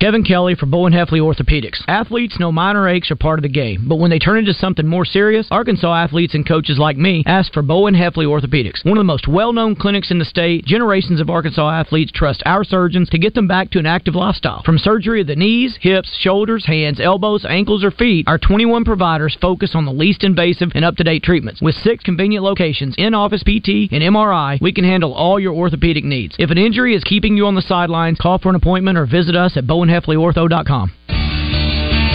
[0.00, 1.82] Kevin Kelly for Bowen Hefley Orthopedics.
[1.86, 4.86] Athletes know minor aches are part of the game, but when they turn into something
[4.86, 8.82] more serious, Arkansas athletes and coaches like me ask for Bowen Hefley Orthopedics.
[8.82, 12.64] One of the most well-known clinics in the state, generations of Arkansas athletes trust our
[12.64, 14.62] surgeons to get them back to an active lifestyle.
[14.62, 19.36] From surgery of the knees, hips, shoulders, hands, elbows, ankles, or feet, our 21 providers
[19.38, 21.60] focus on the least invasive and up-to-date treatments.
[21.60, 26.36] With six convenient locations, in-office PT, and MRI, we can handle all your orthopedic needs.
[26.38, 29.36] If an injury is keeping you on the sidelines, call for an appointment or visit
[29.36, 30.92] us at bowenhefleyortho.com.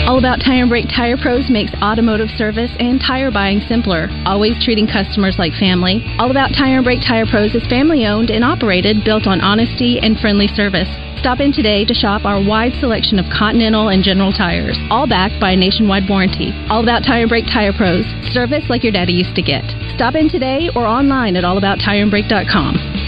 [0.06, 4.54] All About Tire and Brake Tire Pros makes automotive service and tire buying simpler, always
[4.62, 6.06] treating customers like family.
[6.20, 9.98] All About Tire and Brake Tire Pros is family owned and operated, built on honesty
[9.98, 10.86] and friendly service.
[11.18, 15.40] Stop in today to shop our wide selection of Continental and General tires, all backed
[15.40, 16.54] by a nationwide warranty.
[16.70, 19.66] All About Tire and Brake Tire Pros, service like your daddy used to get.
[19.96, 23.05] Stop in today or online at allabouttireandbrake.com.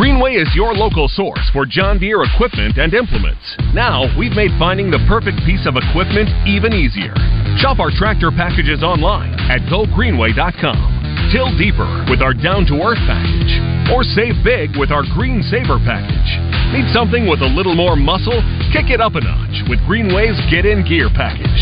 [0.00, 3.44] Greenway is your local source for John Deere equipment and implements.
[3.76, 7.12] Now, we've made finding the perfect piece of equipment even easier.
[7.60, 11.28] Shop our tractor packages online at gogreenway.com.
[11.28, 13.52] Till deeper with our down to earth package.
[13.92, 16.32] Or save big with our Green Saver package.
[16.72, 18.40] Need something with a little more muscle?
[18.72, 21.60] Kick it up a notch with Greenway's Get In Gear package.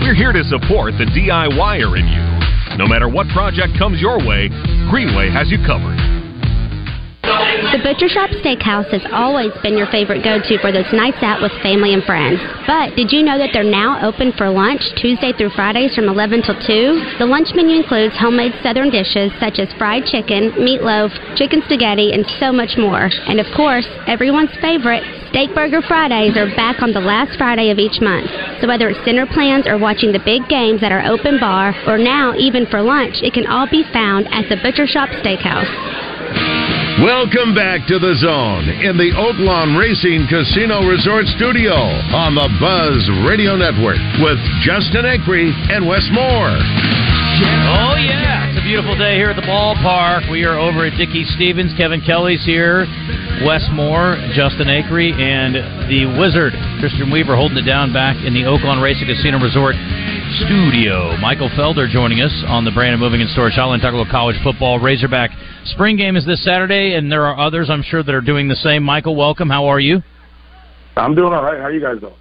[0.00, 2.24] We're here to support the DIYer in you.
[2.80, 4.48] No matter what project comes your way,
[4.88, 6.13] Greenway has you covered.
[7.34, 11.42] The Butcher Shop Steakhouse has always been your favorite go to for those nights out
[11.42, 12.38] with family and friends.
[12.70, 16.46] But did you know that they're now open for lunch Tuesday through Fridays from 11
[16.46, 17.18] till 2?
[17.18, 22.22] The lunch menu includes homemade southern dishes such as fried chicken, meatloaf, chicken spaghetti, and
[22.38, 23.10] so much more.
[23.26, 25.02] And of course, everyone's favorite,
[25.34, 28.30] Steak Burger Fridays are back on the last Friday of each month.
[28.62, 31.98] So whether it's dinner plans or watching the big games at our open bar, or
[31.98, 36.63] now even for lunch, it can all be found at the Butcher Shop Steakhouse.
[37.02, 41.74] Welcome back to the zone in the Oaklawn Racing Casino Resort Studio
[42.14, 46.54] on the Buzz Radio Network with Justin Acree and Wes Moore.
[46.54, 50.30] Oh yeah, it's a beautiful day here at the ballpark.
[50.30, 51.74] We are over at Dickey-Stephens.
[51.74, 52.86] Kevin Kelly's here,
[53.42, 55.58] Wes Moore, Justin Acree, and
[55.90, 59.74] the Wizard Christian Weaver holding it down back in the Oaklawn Racing Casino Resort
[60.34, 61.16] studio.
[61.18, 63.80] Michael Felder joining us on the Brandon Moving and Storage Hotline.
[63.80, 64.80] Talk about college football.
[64.80, 65.30] Razorback
[65.66, 68.56] spring game is this Saturday, and there are others I'm sure that are doing the
[68.56, 68.82] same.
[68.82, 69.48] Michael, welcome.
[69.48, 70.02] How are you?
[70.96, 71.58] I'm doing all right.
[71.58, 72.14] How are you guys doing?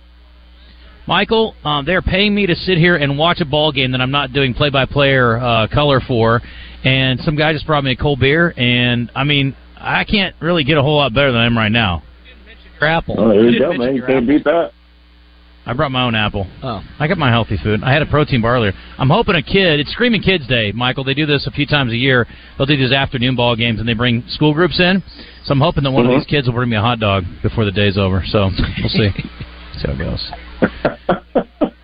[1.08, 4.12] Michael, um, they're paying me to sit here and watch a ball game that I'm
[4.12, 6.42] not doing play-by-play or uh, color for,
[6.84, 10.64] and some guy just brought me a cold beer, and I mean, I can't really
[10.64, 12.04] get a whole lot better than I am right now.
[12.80, 13.16] Your apple.
[13.18, 13.96] Oh, there you go, man.
[13.96, 14.72] You can't beat that.
[15.66, 16.46] I brought my own apple.
[16.62, 16.84] Oh.
[17.00, 17.84] I got my healthy food.
[17.84, 18.74] I had a protein bar earlier.
[18.98, 19.80] I'm hoping a kid.
[19.80, 21.06] It's Screaming Kids Day, Michael.
[21.06, 22.28] They do this a few times a year.
[22.58, 25.02] They'll do these afternoon ball games, and they bring school groups in.
[25.46, 26.16] So I'm hoping that one Mhm.
[26.16, 28.24] of these kids will bring me a hot dog before the day's over.
[28.26, 28.50] So
[28.80, 29.10] we'll see.
[29.78, 30.32] see how it goes.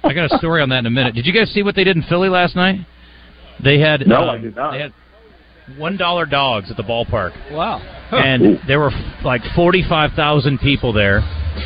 [0.03, 1.15] I got a story on that in a minute.
[1.15, 2.79] Did you guys see what they did in Philly last night?
[3.63, 4.71] They had No, um, I did not.
[4.71, 4.93] They had
[5.77, 7.79] one dollar dogs at the ballpark Wow.
[8.11, 8.91] and there were
[9.23, 11.21] like 45,000 people there.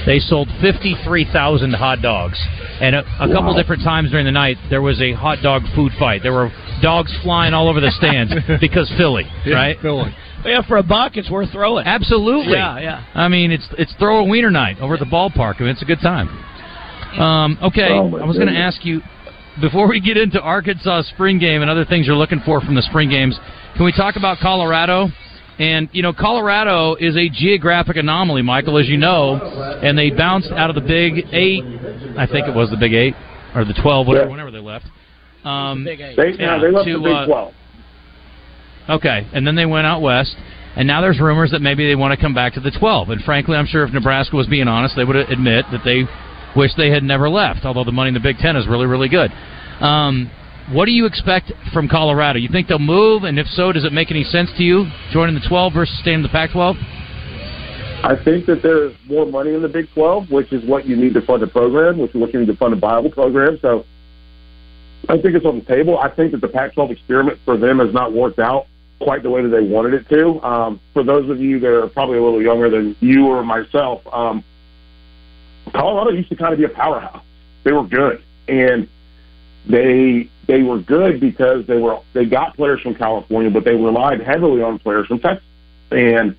[0.06, 2.40] They sold 53,000 hot dogs.
[2.82, 3.58] And a, a couple Wow.
[3.58, 6.22] different times during the night, there was a hot dog food fight.
[6.24, 6.52] There were
[6.82, 9.78] dogs flying all over the stands because Philly, Yeah, right?
[9.82, 10.14] Philly.
[10.46, 11.86] Yeah, for a buck, it's worth throwing.
[11.88, 12.54] Absolutely.
[12.54, 13.06] Yeah, yeah.
[13.16, 15.56] I mean, it's it's throw a wiener night over at the ballpark.
[15.60, 16.28] I mean, it's a good time.
[17.18, 19.02] Um, okay, Oh, I was going to ask you
[19.62, 22.82] before we get into Arkansas spring game and other things you're looking for from the
[22.82, 23.40] spring games.
[23.78, 25.08] Can we talk about Colorado?
[25.60, 29.36] And you know, Colorado is a geographic anomaly, Michael, as you know,
[29.84, 31.64] and they bounced out of the Big Eight.
[32.18, 33.14] I think it was the Big Eight
[33.56, 34.32] or the Twelve, whatever, Yeah.
[34.32, 34.86] whenever they left.
[35.44, 36.16] Um, Big Eight.
[36.16, 37.54] They, yeah, they left to, the Big uh, 12.
[38.90, 40.36] Okay, and then they went out west,
[40.76, 43.10] and now there's rumors that maybe they want to come back to the 12.
[43.12, 46.04] And frankly, I'm sure if Nebraska was being honest, they would admit that they
[46.56, 47.64] wish they had never left.
[47.64, 49.32] Although the money in the Big Ten is really, really good.
[49.80, 50.30] Um,
[50.72, 52.40] what do you expect from Colorado?
[52.40, 55.36] You think they'll move, and if so, does it make any sense to you joining
[55.36, 56.76] the 12 versus staying in the Pac-12?
[58.04, 61.14] I think that there's more money in the Big 12, which is what you need
[61.14, 63.58] to fund a program, which is what you need to fund a viable program.
[63.62, 63.86] So
[65.10, 65.98] I think it's on the table.
[66.00, 68.68] I think that the Pac-12 experiment for them has not worked out
[69.00, 70.42] quite the way that they wanted it to.
[70.46, 74.02] Um, for those of you that are probably a little younger than you or myself,
[74.12, 74.44] um,
[75.74, 77.24] Colorado used to kind of be a powerhouse.
[77.64, 78.88] They were good, and
[79.70, 84.22] they they were good because they were they got players from California, but they relied
[84.22, 85.46] heavily on players from Texas,
[85.92, 86.36] and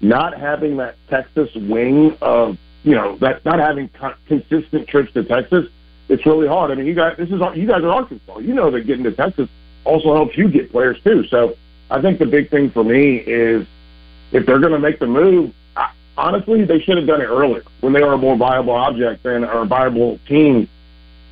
[0.00, 5.24] not having that Texas wing of you know that not having con- consistent trips to
[5.24, 5.66] Texas,
[6.08, 6.70] it's really hard.
[6.70, 8.38] I mean, you guys, this is you guys are Arkansas.
[8.38, 9.48] You know that getting to Texas
[9.84, 11.26] also helps you get players too.
[11.28, 11.56] So
[11.90, 13.66] I think the big thing for me is
[14.32, 17.62] if they're going to make the move, I, honestly, they should have done it earlier
[17.80, 20.68] when they were a more viable object and or a viable team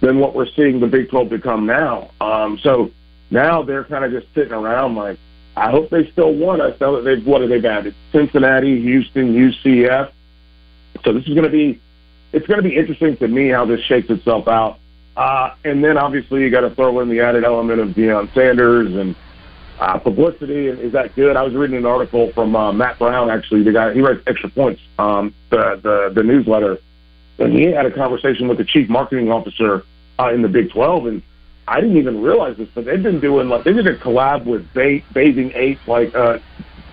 [0.01, 2.11] than what we're seeing the Big 12 become now.
[2.21, 2.91] Um, so
[3.31, 5.19] now they're kind of just sitting around like,
[5.57, 6.61] I hope they still won.
[6.61, 7.95] I felt that they've what have they batted?
[8.13, 10.11] Cincinnati, Houston, UCF.
[11.05, 11.81] So this is going to be
[12.33, 14.79] it's going to be interesting to me how this shakes itself out.
[15.17, 18.93] Uh, and then obviously you got to throw in the added element of Deion Sanders
[18.95, 19.15] and
[19.79, 20.67] uh, publicity.
[20.67, 21.37] Is that good?
[21.37, 24.51] I was reading an article from uh, Matt Brown, actually, the guy he writes extra
[24.51, 26.79] points, um, the, the the newsletter,
[27.39, 29.83] and he had a conversation with the chief marketing officer
[30.19, 31.23] uh, in the Big 12, and
[31.67, 34.73] I didn't even realize this, but they've been doing like they did a collab with
[34.75, 36.39] ba- Bathing Ape, like uh,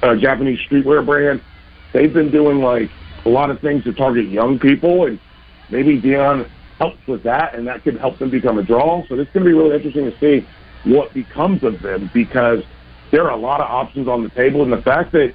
[0.01, 1.41] a Japanese streetwear brand.
[1.93, 2.89] They've been doing like
[3.25, 5.19] a lot of things to target young people, and
[5.69, 6.49] maybe Deion
[6.79, 9.05] helps with that, and that could help them become a draw.
[9.07, 10.47] So it's going to be really interesting to see
[10.85, 12.63] what becomes of them because
[13.11, 15.33] there are a lot of options on the table, and the fact that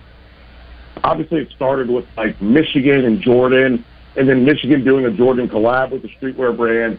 [1.05, 3.85] obviously it started with like Michigan and Jordan,
[4.17, 6.99] and then Michigan doing a Jordan collab with the streetwear brand.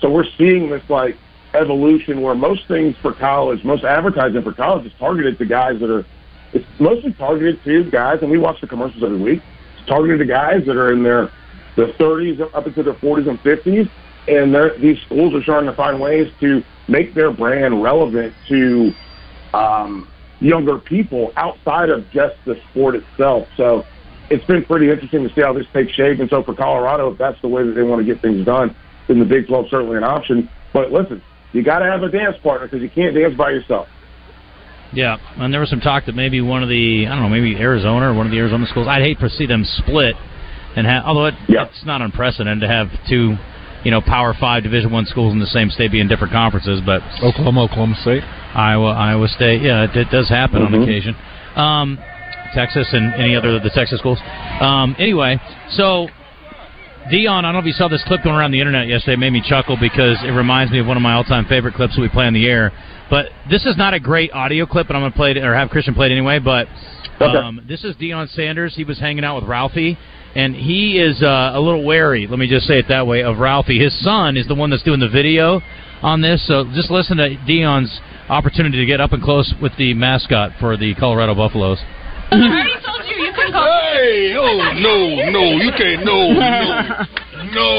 [0.00, 1.16] So we're seeing this like
[1.54, 5.90] evolution where most things for college, most advertising for college is targeted to guys that
[5.90, 6.04] are,
[6.52, 9.42] it's mostly targeted to guys, and we watch the commercials every week.
[9.78, 11.32] It's targeted to guys that are in their
[11.76, 13.88] their 30s up into their 40s and 50s,
[14.26, 18.92] and these schools are starting to find ways to make their brand relevant to
[19.54, 20.08] um,
[20.40, 23.46] younger people outside of just the sport itself.
[23.56, 23.86] So
[24.30, 26.20] it's been pretty interesting to see how this takes shape.
[26.20, 28.74] And so for Colorado, if that's the way that they want to get things done,
[29.06, 30.48] then the Big 12 is certainly an option.
[30.72, 31.22] But listen,
[31.52, 33.88] you got to have a dance partner because you can't dance by yourself.
[34.92, 37.56] Yeah, and there was some talk that maybe one of the I don't know, maybe
[37.56, 38.86] Arizona or one of the Arizona schools.
[38.88, 40.14] I'd hate to see them split,
[40.76, 43.36] and have, although it, it's not unprecedented to have two,
[43.84, 46.80] you know, Power Five Division One schools in the same state be in different conferences,
[46.84, 48.22] but Oklahoma, Oklahoma State,
[48.54, 49.60] Iowa, Iowa State.
[49.60, 50.82] Yeah, it, it does happen on Mhm.
[50.84, 51.14] occasion.
[51.54, 51.98] Um,
[52.54, 54.18] Texas and any other of the Texas schools.
[54.60, 55.38] Um, anyway,
[55.70, 56.08] so
[57.12, 59.14] Deion, I don't know if you saw this clip going around the internet yesterday.
[59.14, 61.96] It made me chuckle because it reminds me of one of my all-time favorite clips
[61.96, 62.72] that we play on the air.
[63.08, 65.54] But this is not a great audio clip, and I'm going to play it or
[65.54, 66.38] have Christian play it anyway.
[66.38, 66.68] But
[67.36, 68.74] um, this is Deion Sanders.
[68.76, 69.96] He was hanging out with Ralphie,
[70.34, 72.26] and he is uh, a little wary.
[72.26, 73.78] Let me just say it that way of Ralphie.
[73.82, 75.62] His son is the one that's doing the video
[76.02, 76.46] on this.
[76.46, 80.76] So just listen to Deion's opportunity to get up and close with the mascot for
[80.76, 81.78] the Colorado Buffaloes.
[82.32, 83.64] I already told you you can call.
[83.64, 84.96] Hey, oh no,
[85.32, 86.44] no, you can't, no, no,
[87.56, 87.72] no.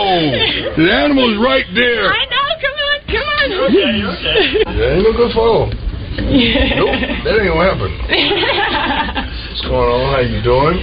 [0.74, 2.10] The animal's right there.
[2.10, 2.46] I know.
[2.58, 3.46] Come on, come on.
[3.70, 4.66] Okay, okay.
[4.66, 5.70] That ain't no good fall.
[5.70, 7.94] Nope, that ain't gonna happen.
[7.94, 10.18] What's going on?
[10.18, 10.82] How you doing?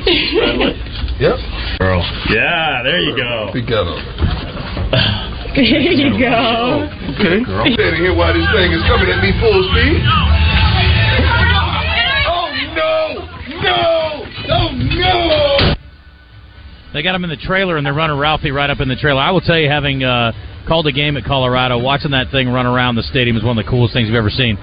[1.18, 1.36] Yep.
[1.82, 2.00] Girl.
[2.30, 3.50] Yeah, there you go.
[3.50, 3.98] Speak out of
[5.56, 6.86] There you go.
[7.18, 7.40] Okay.
[7.42, 10.00] I'm standing here while this thing is coming at me full speed.
[13.66, 14.26] No!
[14.48, 15.74] Oh no!
[16.92, 19.20] They got him in the trailer, and they're running Ralphie right up in the trailer.
[19.20, 20.32] I will tell you, having uh,
[20.66, 23.64] called a game at Colorado, watching that thing run around the stadium is one of
[23.64, 24.56] the coolest things you've ever seen.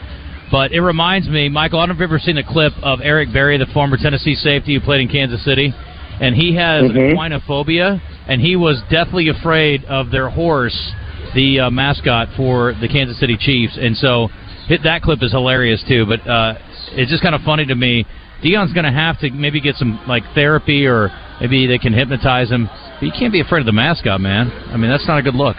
[0.51, 2.99] But it reminds me, Michael, I don't know if you've ever seen a clip of
[3.01, 5.73] Eric Berry, the former Tennessee safety who played in Kansas City,
[6.19, 7.13] and he has Mhm.
[7.15, 10.93] equinophobia, and he was deathly afraid of their horse,
[11.33, 14.29] the uh, mascot for the Kansas City Chiefs, and so
[14.67, 16.05] hit that clip is hilarious too.
[16.05, 16.55] But uh,
[16.93, 18.05] it's just kind of funny to me.
[18.43, 22.51] Deion's going to have to maybe get some like therapy, or maybe they can hypnotize
[22.51, 22.69] him.
[22.99, 24.51] But you can't be afraid of the mascot, man.
[24.67, 25.57] I mean, that's not a good look.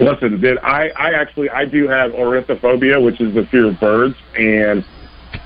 [0.00, 0.88] Listen, did I?
[0.96, 4.84] I actually I do have ornithophobia, which is the fear of birds, and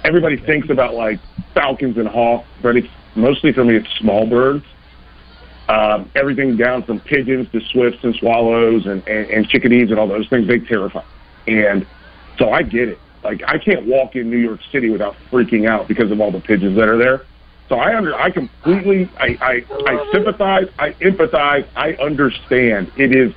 [0.05, 1.19] everybody thinks about like
[1.55, 4.65] falcons and hawks, but it's mostly for me it's small birds.
[5.69, 10.07] Um, everything down from pigeons to swifts and swallows and, and, and chickadees and all
[10.07, 11.03] those things they terrify.
[11.47, 11.87] And
[12.39, 12.99] so I get it.
[13.25, 16.41] Like I can't walk in New York City without freaking out because of all the
[16.41, 17.25] pigeons that are there.
[17.69, 22.93] So I under I completely I I, I sympathize, I empathize, I understand.
[22.97, 23.33] It is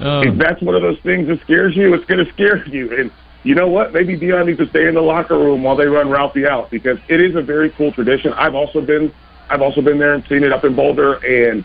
[0.00, 0.22] oh.
[0.22, 2.96] if that's one of those things that scares you, it's going to scare you.
[2.96, 3.10] And
[3.42, 3.92] you know what?
[3.92, 6.98] Maybe Deion needs to stay in the locker room while they run Ralphie out because
[7.08, 8.32] it is a very cool tradition.
[8.34, 9.12] I've also been
[9.50, 11.64] I've also been there and seen it up in Boulder, and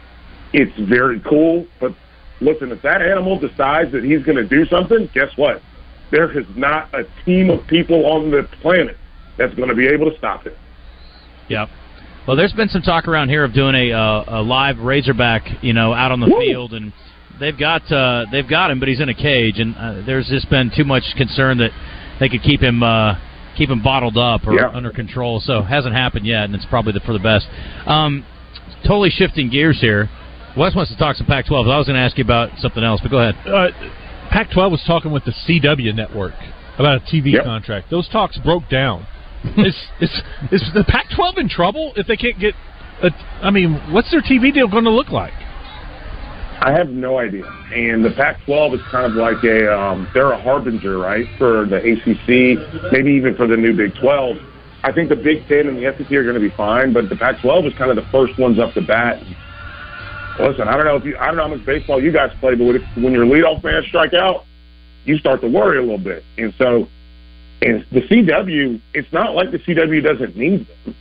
[0.52, 1.68] it's very cool.
[1.80, 1.94] But
[2.42, 5.62] listen, if that animal decides that he's going to do something, guess what?
[6.12, 8.98] There is not a team of people on the planet
[9.38, 10.58] that's going to be able to stop it.
[11.50, 11.70] Yep.
[12.28, 15.74] Well, there's been some talk around here of doing a uh, a live Razorback, you
[15.74, 16.92] know, out on the field, and
[17.40, 20.50] they've got uh, they've got him, but he's in a cage, and uh, there's just
[20.50, 21.72] been too much concern that
[22.20, 23.16] they could keep him uh,
[23.56, 24.70] keep him bottled up or Yeah.
[24.74, 25.40] under control.
[25.40, 27.48] So hasn't happened yet, and it's probably the, for the best.
[27.86, 28.26] Um,
[28.86, 30.10] totally shifting gears here.
[30.58, 31.72] Wes wants to talk some Pac-12.
[31.72, 33.36] I was going to ask you about something else, but go ahead.
[33.48, 33.70] Uh,
[34.32, 36.34] Pac-12 was talking with the CW network
[36.78, 37.44] about a TV Yep.
[37.44, 37.90] contract.
[37.90, 39.06] Those talks broke down.
[39.58, 40.22] is is
[40.52, 42.54] is the Pac-12 in trouble if they can't get?
[43.04, 43.12] A,
[43.42, 45.34] I mean, what's their TV deal going to look like?
[46.60, 47.46] I have no idea.
[47.74, 51.78] And the Pac-12 is kind of like a um, they're a harbinger, right, for the
[51.78, 54.38] ACC, maybe even for the new Big 12.
[54.84, 57.16] I think the Big Ten and the SEC are going to be fine, but the
[57.16, 59.22] Pac-12 is kind of the first ones up to bat.
[60.40, 62.54] Listen, I don't know if you, I don't know how much baseball you guys play,
[62.56, 62.66] but
[62.96, 64.46] when, your leadoff man strike out,
[65.06, 66.24] you start to worry a little bit.
[66.38, 66.88] And so,
[67.62, 70.96] and the CW, it's not like the CW doesn't need them.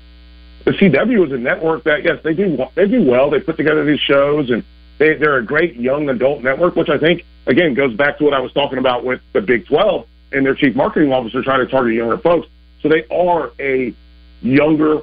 [0.64, 3.30] The CW is a network that yes, they do they do well.
[3.30, 4.64] They put together these shows and
[4.98, 8.34] they, they're a great young adult network, which I think again goes back to what
[8.34, 11.70] I was talking about with the Big 12 and their chief marketing officer trying to
[11.70, 12.48] target younger folks.
[12.82, 13.94] So they are a
[14.40, 15.02] younger,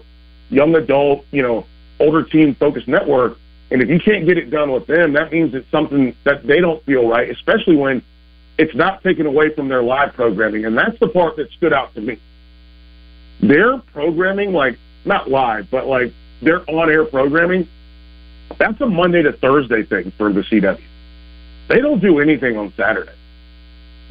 [0.49, 1.65] young adult, you know,
[1.99, 3.37] older teen focused network.
[3.73, 6.61] And if you can't get it done with them, that means it's something that they
[6.61, 8.03] don't feel right, especially when
[8.59, 10.65] it's not taken away from their live programming.
[10.65, 12.19] And that's the part that stood out to me.
[13.41, 16.13] Their programming, like not live, but like
[16.43, 17.67] their on air programming,
[18.59, 20.79] that's a Monday to Thursday thing for the CW.
[21.67, 23.13] They don't do anything on Saturday.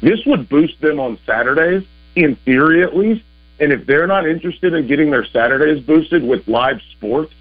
[0.01, 1.87] This would boost them on Saturdays,
[2.17, 3.23] in theory at least.
[3.61, 7.33] And if they're not interested in getting their Saturdays boosted with live sports,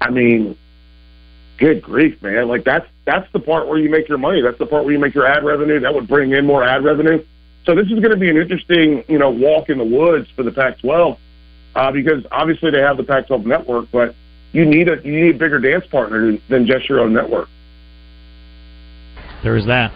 [0.00, 0.56] I mean,
[1.58, 2.48] good grief, man!
[2.48, 4.40] Like that's that's the part where you make your money.
[4.42, 5.80] That's the part where you make your ad revenue.
[5.80, 7.24] That would bring in more ad revenue.
[7.66, 10.42] So this is going to be an interesting, you know, walk in the woods for
[10.42, 11.18] the Pac-12
[11.74, 14.14] uh, because obviously they have the Pac-12 network, but
[14.52, 17.48] you need a you need a bigger dance partner than just your own network.
[19.42, 19.92] There is that.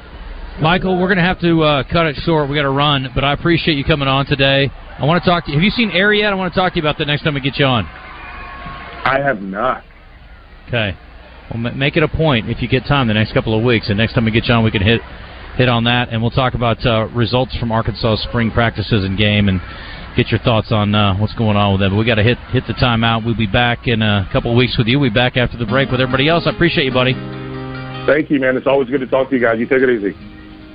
[0.61, 2.51] Michael, we're going to have to uh, cut it short.
[2.51, 4.69] We got to run, but I appreciate you coming on today.
[4.99, 5.57] I want to talk to you.
[5.57, 6.31] Have you seen Air yet?
[6.31, 7.87] I want to talk to you about that next time we get you on.
[7.87, 9.83] I have not.
[10.69, 10.95] Okay.
[11.53, 13.98] Well, make it a point if you get time the next couple of weeks, and
[13.98, 15.00] next time we get you on, we can hit
[15.57, 19.48] hit on that, and we'll talk about uh, results from Arkansas spring practices and game,
[19.48, 19.61] and
[20.16, 21.92] get your thoughts on uh, what's going on with them.
[21.92, 23.24] But we got to hit hit the timeout.
[23.24, 24.98] We'll be back in a couple of weeks with you.
[24.98, 26.44] We'll be back after the break with everybody else.
[26.46, 27.12] I appreciate you, buddy.
[28.07, 28.57] Thank you, man.
[28.57, 29.59] It's always good to talk to you guys.
[29.59, 30.16] You take it easy.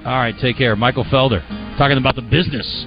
[0.05, 0.75] All right, take care.
[0.75, 1.41] Michael Felder
[1.77, 2.85] talking about the business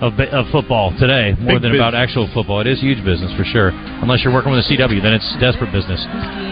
[0.00, 2.60] of, of football today more Big than about actual football.
[2.60, 3.70] It is huge business for sure.
[3.74, 6.00] Unless you're working with a CW, then it's desperate business.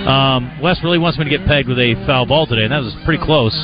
[0.07, 2.83] Um, Wes really wants me to get pegged with a foul ball today, and that
[2.83, 3.55] was pretty close.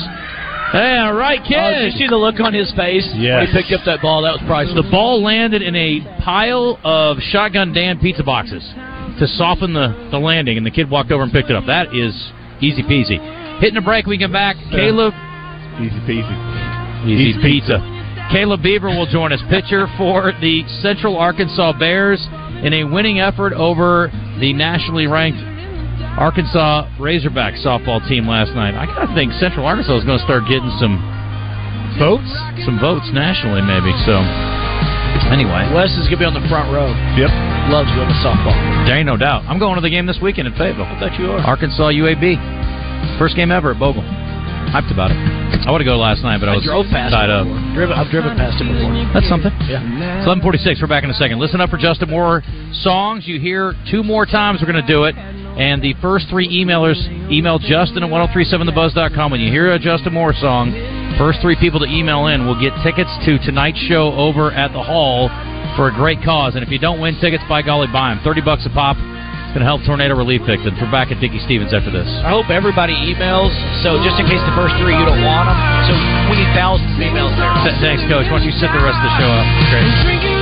[0.71, 1.59] Hey, all right, kid.
[1.59, 3.45] Oh, did you see the look on his face Yes.
[3.45, 4.23] when he picked up that ball?
[4.23, 4.83] That was priceless.
[4.83, 8.63] The ball landed in a pile of Shotgun Dan pizza boxes
[9.19, 11.67] to soften the, the landing, and the kid walked over and picked it up.
[11.67, 12.09] That is
[12.59, 13.19] easy peasy.
[13.61, 14.55] Hitting a break, we come back.
[14.71, 15.13] Caleb.
[15.77, 17.05] Easy peasy.
[17.05, 17.77] Easy, pizza.
[18.31, 22.21] Kayla Beaver will join us, pitcher for the Central Arkansas Bears
[22.63, 24.09] in a winning effort over
[24.39, 25.41] the nationally ranked
[26.17, 28.77] Arkansas Razorback softball team last night.
[28.77, 31.01] I kind of think Central Arkansas is going to start getting some
[31.97, 32.29] votes,
[32.65, 33.89] some votes nationally, maybe.
[34.05, 34.21] So,
[35.33, 36.89] anyway, Wes is going to be on the front row.
[37.17, 37.29] Yep.
[37.73, 38.53] Loves going to softball.
[38.85, 39.45] There ain't no doubt.
[39.49, 40.85] I'm going to the game this weekend in Fayetteville.
[40.85, 41.41] I thought you are.
[41.41, 42.37] Arkansas UAB.
[43.17, 44.03] First game ever at Bogle.
[44.73, 45.42] Hyped about it.
[45.61, 47.45] I would have go last night, but I I was drove past tied up.
[47.73, 48.91] Driven, I've driven past it before.
[49.13, 49.53] That's something.
[49.69, 49.79] Yeah.
[50.19, 50.81] It's 1146.
[50.81, 51.39] We're back in a second.
[51.39, 52.43] Listen up for Justin Moore
[52.83, 53.27] songs.
[53.27, 55.15] You hear two more times we're going to do it.
[55.15, 56.97] And the first three emailers
[57.29, 59.31] email Justin at 1037thebuzz.com.
[59.31, 60.73] When you hear a Justin Moore song,
[61.17, 64.81] first three people to email in will get tickets to tonight's show over at the
[64.81, 65.29] Hall
[65.77, 66.55] for a great cause.
[66.55, 68.21] And if you don't win tickets, by golly, buy them.
[68.23, 68.97] 30 bucks a pop.
[69.53, 70.81] It's going to help tornado relief victims.
[70.81, 72.09] We're back at Dickey-Stephens after this.
[72.25, 73.53] I hope everybody emails.
[73.85, 75.93] So just in case the first three you don't want them, so
[76.33, 77.53] we need thousands of emails there.
[77.77, 78.25] Thanks, Coach.
[78.33, 79.45] Why don't you set the rest of the show up?
[79.69, 80.32] Great.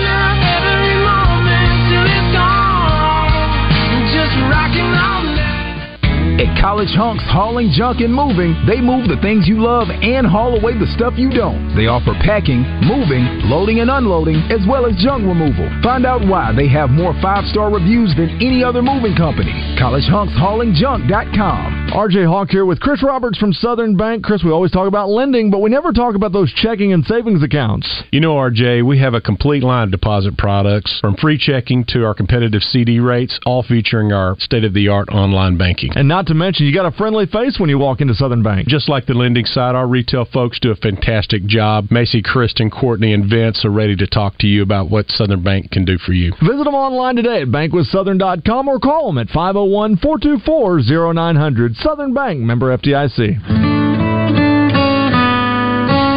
[6.42, 10.58] At College Hunks Hauling Junk and Moving, they move the things you love and haul
[10.58, 11.70] away the stuff you don't.
[11.78, 15.70] They offer packing, moving, loading and unloading, as well as junk removal.
[15.86, 19.54] Find out why they have more five star reviews than any other moving company.
[19.78, 21.94] CollegeHunksHaulingJunk.com.
[21.94, 24.24] RJ Hawk here with Chris Roberts from Southern Bank.
[24.24, 27.44] Chris, we always talk about lending, but we never talk about those checking and savings
[27.44, 28.02] accounts.
[28.12, 32.04] You know, RJ, we have a complete line of deposit products from free checking to
[32.04, 35.92] our competitive CD rates, all featuring our state of the art online banking.
[35.94, 38.68] And not to mention, you got a friendly face when you walk into Southern Bank.
[38.68, 41.88] Just like the lending side, our retail folks do a fantastic job.
[41.92, 45.72] Macy, Kristen, Courtney, and Vince are ready to talk to you about what Southern Bank
[45.72, 46.34] can do for you.
[46.42, 51.76] Visit them online today at bankwithsouthern.com or call them at 501 424 0900.
[51.78, 53.38] Southern Bank, member FDIC.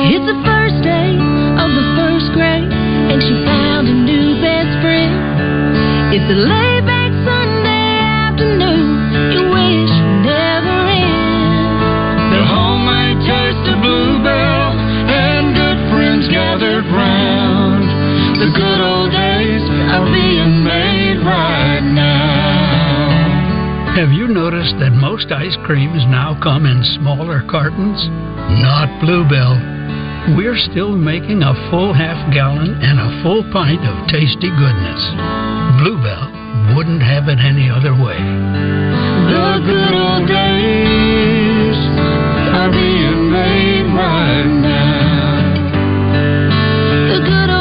[0.04, 6.12] It's the first day of the first grade, and she found a new best friend.
[6.12, 6.84] It's a laid
[19.95, 23.95] are being made right now.
[23.95, 28.03] Have you noticed that most ice creams now come in smaller cartons?
[28.59, 30.34] Not Bluebell.
[30.34, 34.99] We're still making a full half gallon and a full pint of tasty goodness.
[35.78, 36.26] Bluebell
[36.74, 38.18] wouldn't have it any other way.
[38.18, 41.78] The good old days
[42.51, 45.55] are being made right now.
[47.14, 47.53] The good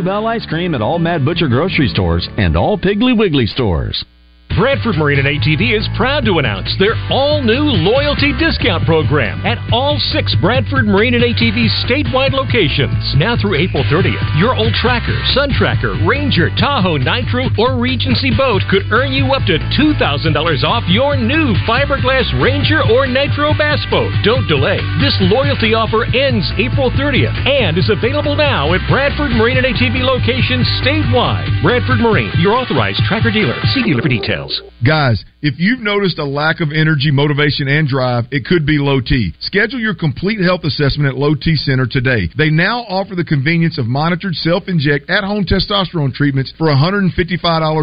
[0.00, 4.02] Bluebell ice cream at all Mad Butcher grocery stores and all Piggly Wiggly stores.
[4.58, 9.94] Bradford Marine and ATV is proud to announce their all-new loyalty discount program at all
[10.10, 12.98] six Bradford Marine and ATV statewide locations.
[13.14, 18.66] Now through April 30th, your old Tracker, Sun Tracker, Ranger, Tahoe, Nitro, or Regency boat
[18.66, 19.94] could earn you up to $2,000
[20.66, 24.10] off your new fiberglass Ranger or Nitro bass boat.
[24.26, 24.82] Don't delay.
[24.98, 30.02] This loyalty offer ends April 30th and is available now at Bradford Marine and ATV
[30.02, 31.46] locations statewide.
[31.62, 33.54] Bradford Marine, your authorized tracker dealer.
[33.70, 34.39] See dealer for details.
[34.40, 34.62] Details.
[34.86, 39.00] Guys, if you've noticed a lack of energy, motivation, and drive, it could be low
[39.00, 39.32] T.
[39.40, 42.28] Schedule your complete health assessment at Low T Center today.
[42.36, 47.12] They now offer the convenience of monitored self-inject at-home testosterone treatments for $155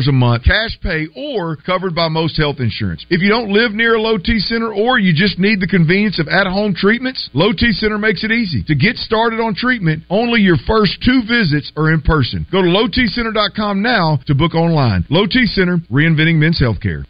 [0.08, 3.06] a month, cash pay, or covered by most health insurance.
[3.10, 6.20] If you don't live near a Low T Center or you just need the convenience
[6.20, 8.64] of at-home treatments, Low T Center makes it easy.
[8.66, 12.46] To get started on treatment, only your first two visits are in person.
[12.52, 15.06] Go to lowtcenter.com now to book online.
[15.10, 17.04] Low T Center, reinventing men's healthcare.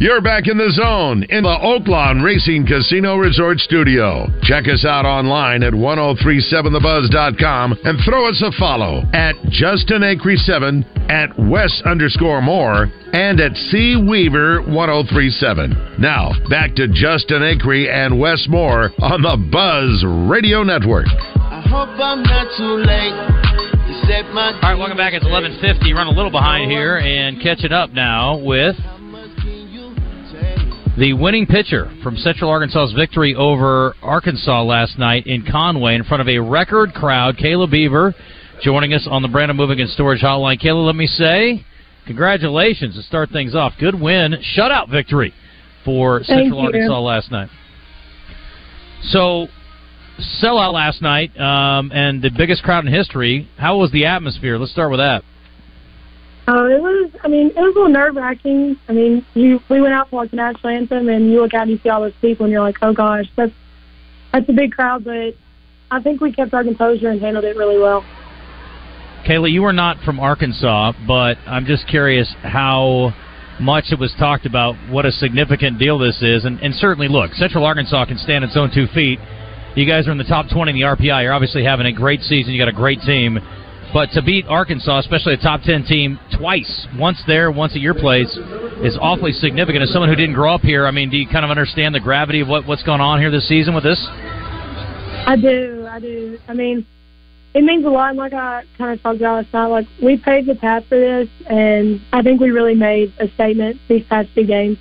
[0.00, 4.26] You're back in the zone in the Oaklawn Racing Casino Resort Studio.
[4.42, 10.84] Check us out online at 1037thebuzz.com and throw us a follow at Justin Acri 7
[11.08, 15.98] at Wes underscore more and at C Weaver 1037.
[16.00, 21.06] Now, back to Justin Acri and Wes Moore on the Buzz Radio Network.
[21.06, 23.53] I hope I'm not too late.
[24.06, 25.14] To set my All right, welcome back.
[25.14, 25.94] It's 11:50.
[25.94, 28.76] Run a little behind here and catch it up now with
[30.96, 36.20] the winning pitcher from Central Arkansas's victory over Arkansas last night in Conway in front
[36.20, 37.36] of a record crowd.
[37.36, 38.14] Kayla Beaver
[38.62, 40.60] joining us on the Brandon Moving and Storage Hotline.
[40.60, 41.64] Kayla, let me say
[42.06, 43.74] congratulations to start things off.
[43.78, 45.32] Good win, shutout victory
[45.84, 46.60] for Central.
[46.60, 47.48] Arkansas last night.
[49.04, 49.48] So,
[50.42, 53.48] sellout last night um, and the biggest crowd in history.
[53.56, 54.58] How was the atmosphere?
[54.58, 55.24] Let's start with that.
[56.46, 57.10] Oh, it was.
[57.22, 58.76] I mean, it was a little nerve wracking.
[58.88, 61.62] I mean, you we went out for like the national anthem, and you look out
[61.62, 63.52] and you see all those people, and you're like, oh gosh, that's
[64.30, 65.04] that's a big crowd.
[65.04, 65.34] But
[65.90, 68.04] I think we kept our composure and handled it really well.
[69.26, 73.14] Kayla, you were not from Arkansas, but I'm just curious how
[73.58, 76.44] much it was talked about, what a significant deal this is.
[76.44, 79.18] And, and certainly, look, Central Arkansas can stand its own two feet.
[79.76, 81.24] You guys are in the top 20 in the RPI.
[81.24, 82.52] You're obviously having a great season.
[82.52, 83.40] You got a great team.
[83.92, 87.94] But to beat Arkansas, especially a top 10 team, twice, once there, once at your
[87.94, 88.28] place,
[88.82, 89.82] is awfully significant.
[89.82, 92.00] As someone who didn't grow up here, I mean, do you kind of understand the
[92.00, 94.04] gravity of what, what's going on here this season with this?
[94.10, 96.38] I do, I do.
[96.48, 96.86] I mean,
[97.54, 98.14] it means a lot.
[98.14, 101.28] Like I kind of talked about last night, like we paved the path for this,
[101.48, 104.78] and I think we really made a statement these past two games.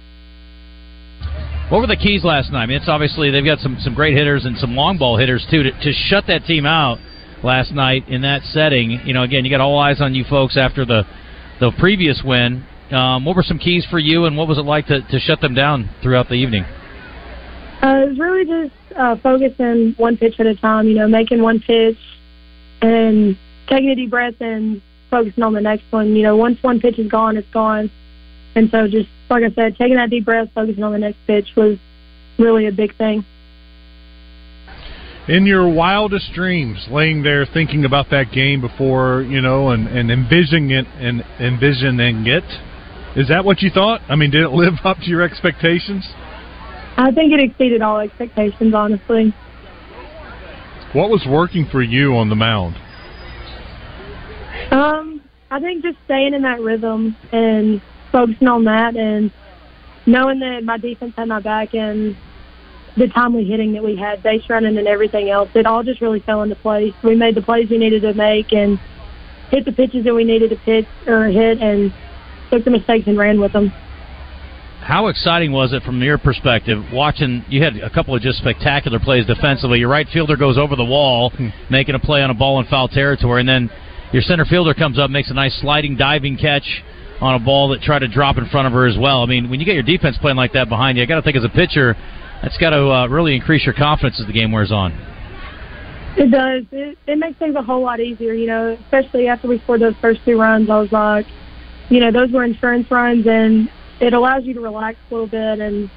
[1.73, 2.61] What were the keys last night?
[2.61, 5.43] I mean, it's obviously they've got some, some great hitters and some long ball hitters
[5.49, 6.99] too to, to shut that team out
[7.43, 9.01] last night in that setting.
[9.03, 11.01] You know, again, you got all eyes on you folks after the
[11.59, 12.63] the previous win.
[12.91, 15.41] Um, what were some keys for you, and what was it like to, to shut
[15.41, 16.63] them down throughout the evening?
[17.81, 20.85] Uh, it was really just uh, focusing one pitch at a time.
[20.87, 21.97] You know, making one pitch
[22.83, 23.35] and
[23.67, 26.15] taking a deep breath and focusing on the next one.
[26.15, 27.89] You know, once one pitch is gone, it's gone.
[28.53, 31.47] And so, just like I said, taking that deep breath, focusing on the next pitch
[31.55, 31.77] was
[32.37, 33.25] really a big thing.
[35.27, 40.11] In your wildest dreams, laying there thinking about that game before you know, and, and
[40.11, 42.43] envisioning it and envisioning it,
[43.15, 44.01] is that what you thought?
[44.09, 46.05] I mean, did it live up to your expectations?
[46.97, 49.33] I think it exceeded all expectations, honestly.
[50.93, 52.75] What was working for you on the mound?
[54.71, 57.81] Um, I think just staying in that rhythm and
[58.13, 59.29] focusing on that and
[60.05, 62.15] knowing that my defense had my back and
[62.95, 66.19] the timely hitting that we had, base running and everything else, it all just really
[66.19, 66.93] fell into place.
[67.03, 68.79] We made the plays we needed to make and
[69.49, 71.91] hit the pitches that we needed to pitch or hit and
[72.51, 73.73] took the mistakes and ran with them.
[74.81, 77.43] How exciting was it from your perspective watching?
[77.47, 79.79] You had a couple of just spectacular plays defensively.
[79.79, 81.47] Your right fielder goes over the wall, hmm.
[81.71, 83.71] making a play on a ball in foul territory, and then
[84.11, 86.83] your center fielder comes up, makes a nice sliding diving catch
[87.23, 89.23] on a ball that tried to drop in front of her as well.
[89.23, 91.21] I mean, when you get your defense playing like that behind you, I got to
[91.21, 91.95] think as a pitcher,
[92.41, 94.91] that's got to uh, really increase your confidence as the game wears on.
[96.17, 96.65] It does.
[96.71, 99.95] It, it makes things a whole lot easier, you know, especially after we scored those
[100.01, 100.69] first two runs.
[100.69, 101.25] I was like,
[101.89, 103.69] you know, those were insurance runs, and
[104.01, 105.89] it allows you to relax a little bit and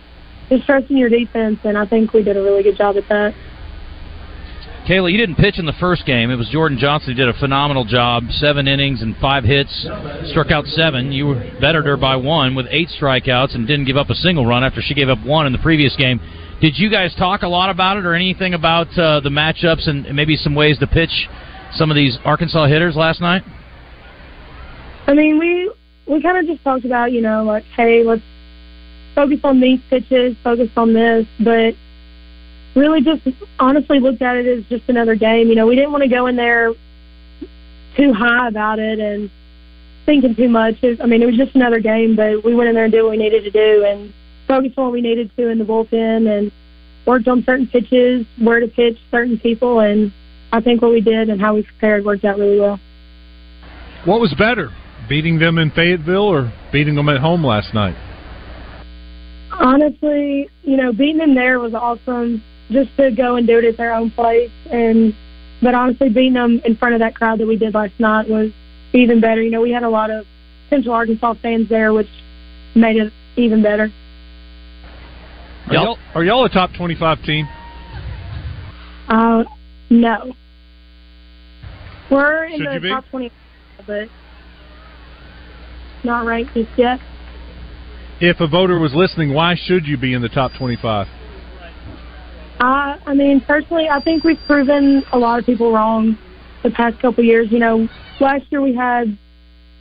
[0.49, 3.09] just trust in your defense, and I think we did a really good job at
[3.09, 3.35] that.
[4.87, 6.31] Kayla, you didn't pitch in the first game.
[6.31, 8.23] It was Jordan Johnson who did a phenomenal job.
[8.31, 9.85] Seven innings and five hits,
[10.31, 11.11] struck out seven.
[11.11, 14.63] You bettered her by one with eight strikeouts and didn't give up a single run
[14.63, 16.21] after she gave up one in the previous game.
[16.61, 20.15] Did you guys talk a lot about it or anything about uh, the matchups and
[20.15, 21.29] maybe some ways to pitch
[21.73, 23.43] some of these Arkansas hitters last night?
[25.09, 25.69] I mean, we
[26.07, 28.23] we kind of just talked about, you know, like, hey, let's
[29.17, 31.75] focus on these pitches, focus on this, but
[32.77, 33.27] really just
[33.59, 35.49] honestly looked at it as just another game.
[35.49, 36.73] You know, we didn't want to go in there
[37.97, 39.31] too high about it and
[40.05, 40.77] thinking too much.
[40.83, 43.03] It, I mean, it was just another game, but we went in there and did
[43.03, 44.13] what we needed to do and
[44.47, 46.53] focused on what we needed to in the bullpen and
[47.07, 50.13] worked on certain pitches, where to pitch certain people, and
[50.53, 52.79] I think what we did and how we prepared worked out really well.
[54.05, 54.71] What was better,
[55.09, 57.97] beating them in Fayetteville or beating them at home last night?
[59.53, 62.43] Honestly, you know, beating them there was awesome.
[62.71, 65.15] Just to go and do it at their own place, and
[65.63, 68.51] but honestly, beating them in front of that crowd that we did last night was
[68.93, 69.43] even better.
[69.43, 70.27] You know, we had a lot of
[70.69, 72.09] Central Arkansas fans there, which
[72.75, 73.91] made it even better.
[75.69, 77.49] Are y'all, are y'all a top 25 team?
[79.09, 79.45] Uh,
[79.91, 80.35] no,
[82.11, 83.33] we're in Should the top twenty,
[83.87, 84.09] but
[86.05, 87.01] not ranked just yet.
[88.21, 91.07] If a voter was listening, why should you be in the top 25?
[92.61, 96.19] I, I mean, personally, I think we've proven a lot of people wrong
[96.63, 97.51] the past couple of years.
[97.51, 97.89] You know,
[98.21, 99.17] last year we had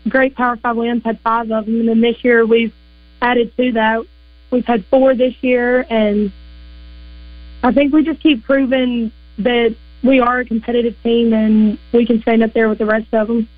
[0.09, 2.73] great Power Five wins, had five of them, and then this year we've
[3.21, 4.05] added to that.
[4.51, 6.31] We've had four this year, and
[7.63, 12.21] I think we just keep proving that we are a competitive team and we can
[12.21, 13.49] stand up there with the rest of them.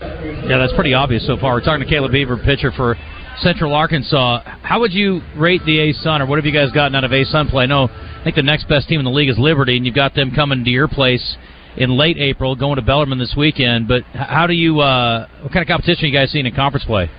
[0.00, 1.54] Yeah, that's pretty obvious so far.
[1.54, 2.96] We're talking to Kayla Beaver, pitcher for
[3.38, 4.42] Central Arkansas.
[4.62, 7.48] How would you rate the ASUN, or what have you guys gotten out of ASUN
[7.48, 7.66] play?
[7.66, 10.14] Know, I think the next best team in the league is Liberty, and you've got
[10.14, 11.36] them coming to your place
[11.76, 13.88] in late April, going to Bellarmine this weekend.
[13.88, 16.84] But how do you, uh, what kind of competition are you guys seeing in conference
[16.84, 17.10] play?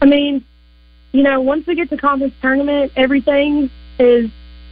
[0.00, 0.44] I mean,
[1.12, 4.30] you know, once we get to conference tournament, everything is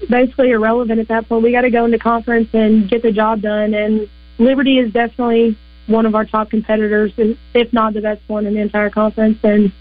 [0.09, 1.43] basically irrelevant at that point.
[1.43, 3.75] We got to go into conference and get the job done.
[3.75, 4.09] And
[4.39, 5.57] Liberty is definitely
[5.87, 9.39] one of our top competitors, if not the best one in the entire conference.
[9.43, 9.73] And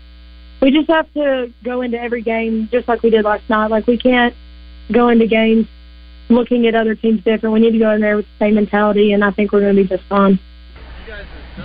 [0.62, 3.68] we just have to go into every game just like we did last night.
[3.68, 4.36] Like we can't
[4.91, 5.68] go into games
[6.30, 7.53] looking at other teams different.
[7.53, 9.76] We need to go in there with the same mentality, and I think we're going
[9.76, 10.39] to be just fine.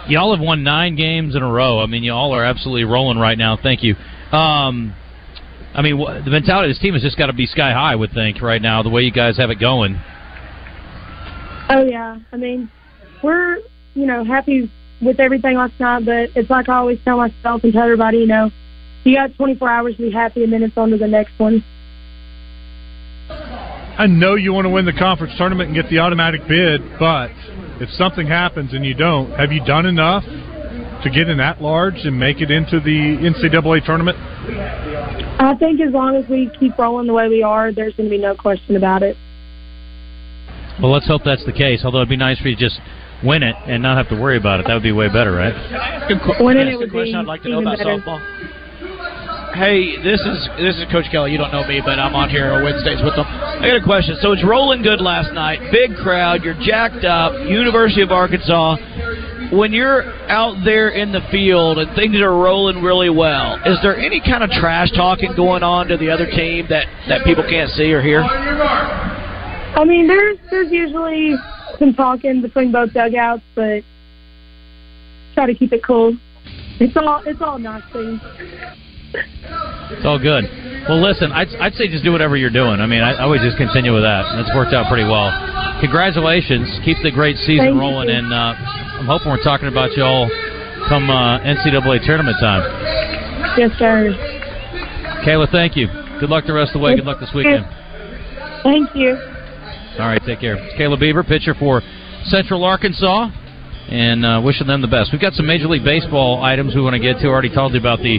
[0.08, 1.80] Y'all have won nine games in a row.
[1.80, 3.58] I mean, y'all are absolutely rolling right now.
[3.62, 3.94] Thank you.
[4.32, 4.94] Um,
[5.74, 7.92] I mean, the mentality of this team has just got to be sky high.
[7.92, 10.00] I would think right now, the way you guys have it going.
[11.68, 12.70] Oh yeah, I mean,
[13.22, 13.58] we're
[13.94, 14.70] you know happy
[15.00, 18.26] with everything last night, but it's like I always tell myself and tell everybody, you
[18.26, 18.50] know,
[19.04, 21.64] you got 24 hours to be happy, and then it's on to the next one.
[23.96, 27.30] I know you want to win the conference tournament and get the automatic bid, but
[27.80, 31.94] if something happens and you don't, have you done enough to get in at large
[32.02, 34.18] and make it into the NCAA tournament?
[35.38, 38.10] I think as long as we keep rolling the way we are, there's going to
[38.10, 39.16] be no question about it.
[40.82, 41.82] Well, let's hope that's the case.
[41.84, 42.80] Although it'd be nice for you to just
[43.22, 44.66] win it and not have to worry about it.
[44.66, 45.54] That would be way better, right?
[46.40, 47.98] Winning That's it would question be I'd like to know about better.
[47.98, 48.63] softball.
[49.54, 51.30] Hey, this is this is Coach Kelly.
[51.30, 53.24] You don't know me, but I'm on here on Wednesdays with them.
[53.24, 54.16] I got a question.
[54.20, 55.60] So it's rolling good last night.
[55.70, 56.42] Big crowd.
[56.42, 57.38] You're jacked up.
[57.46, 58.76] University of Arkansas.
[59.52, 63.96] When you're out there in the field and things are rolling really well, is there
[63.96, 67.70] any kind of trash talking going on to the other team that that people can't
[67.70, 68.22] see or hear?
[68.22, 71.36] I mean, there's there's usually
[71.78, 73.82] some talking between both dugouts, but
[75.34, 76.16] try to keep it cool.
[76.80, 78.20] It's all it's all nice things.
[79.14, 80.44] It's all good.
[80.88, 82.80] Well, listen, I'd, I'd say just do whatever you're doing.
[82.82, 84.26] I mean, I, I would just continue with that.
[84.42, 85.30] It's worked out pretty well.
[85.80, 86.66] Congratulations.
[86.84, 88.18] Keep the great season Thank rolling, you.
[88.18, 88.58] and uh,
[89.00, 90.28] I'm hoping we're talking about you all
[90.88, 92.66] come uh, NCAA tournament time.
[93.56, 94.12] Yes, sir.
[95.24, 95.86] Kayla, thank you.
[96.20, 96.96] Good luck the rest of the way.
[96.96, 97.64] Good luck this weekend.
[98.62, 99.16] Thank you.
[99.98, 100.56] All right, take care.
[100.56, 101.80] It's Kayla Beaver, pitcher for
[102.24, 103.30] Central Arkansas,
[103.88, 105.12] and uh, wishing them the best.
[105.12, 107.26] We've got some Major League Baseball items we want to get to.
[107.26, 108.18] I already told you about the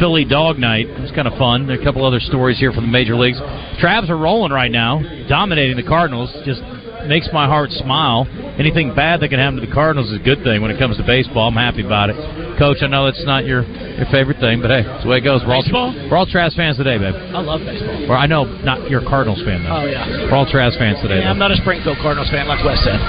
[0.00, 0.86] Philly Dog Night.
[0.88, 1.66] It was kind of fun.
[1.66, 3.38] There are a couple other stories here from the major leagues.
[3.82, 6.32] Travs are rolling right now, dominating the Cardinals.
[6.44, 6.62] Just
[7.06, 8.26] makes my heart smile.
[8.58, 10.96] Anything bad that can happen to the Cardinals is a good thing when it comes
[10.96, 11.48] to baseball.
[11.48, 12.16] I'm happy about it.
[12.58, 15.26] Coach, I know it's not your your favorite thing, but hey, it's the way it
[15.26, 15.42] goes.
[15.46, 15.90] We're all, Baseball?
[16.10, 17.14] we're all Travs fans today, babe.
[17.14, 18.10] I love baseball.
[18.10, 19.82] Or I know not your Cardinals fan though.
[19.82, 20.30] Oh yeah.
[20.30, 21.20] We're all Travs fans today.
[21.20, 23.00] Yeah, I'm not a Springfield Cardinals fan like Wes said.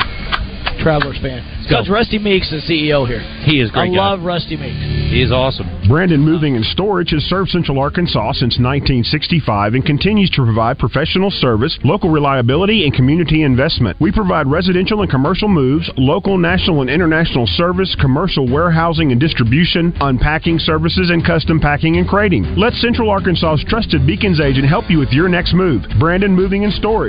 [0.80, 1.44] Travelers fan.
[1.70, 3.22] Coach Rusty Meeks is CEO here.
[3.46, 3.98] He is great I guy.
[3.98, 4.80] love Rusty Meeks.
[5.12, 5.68] He is awesome.
[5.88, 11.32] Brandon Moving and Storage has served Central Arkansas since 1965 and continues to provide professional
[11.32, 14.00] service, local reliability, and community investment.
[14.00, 19.94] We provide residential and commercial moves, local, national, and international service, commercial warehousing and distribution,
[20.02, 22.56] unpacking services, and custom packing and crating.
[22.56, 25.84] Let Central Arkansas's trusted Beacons agent help you with your next move.
[26.00, 27.02] Brandon Moving and Storage.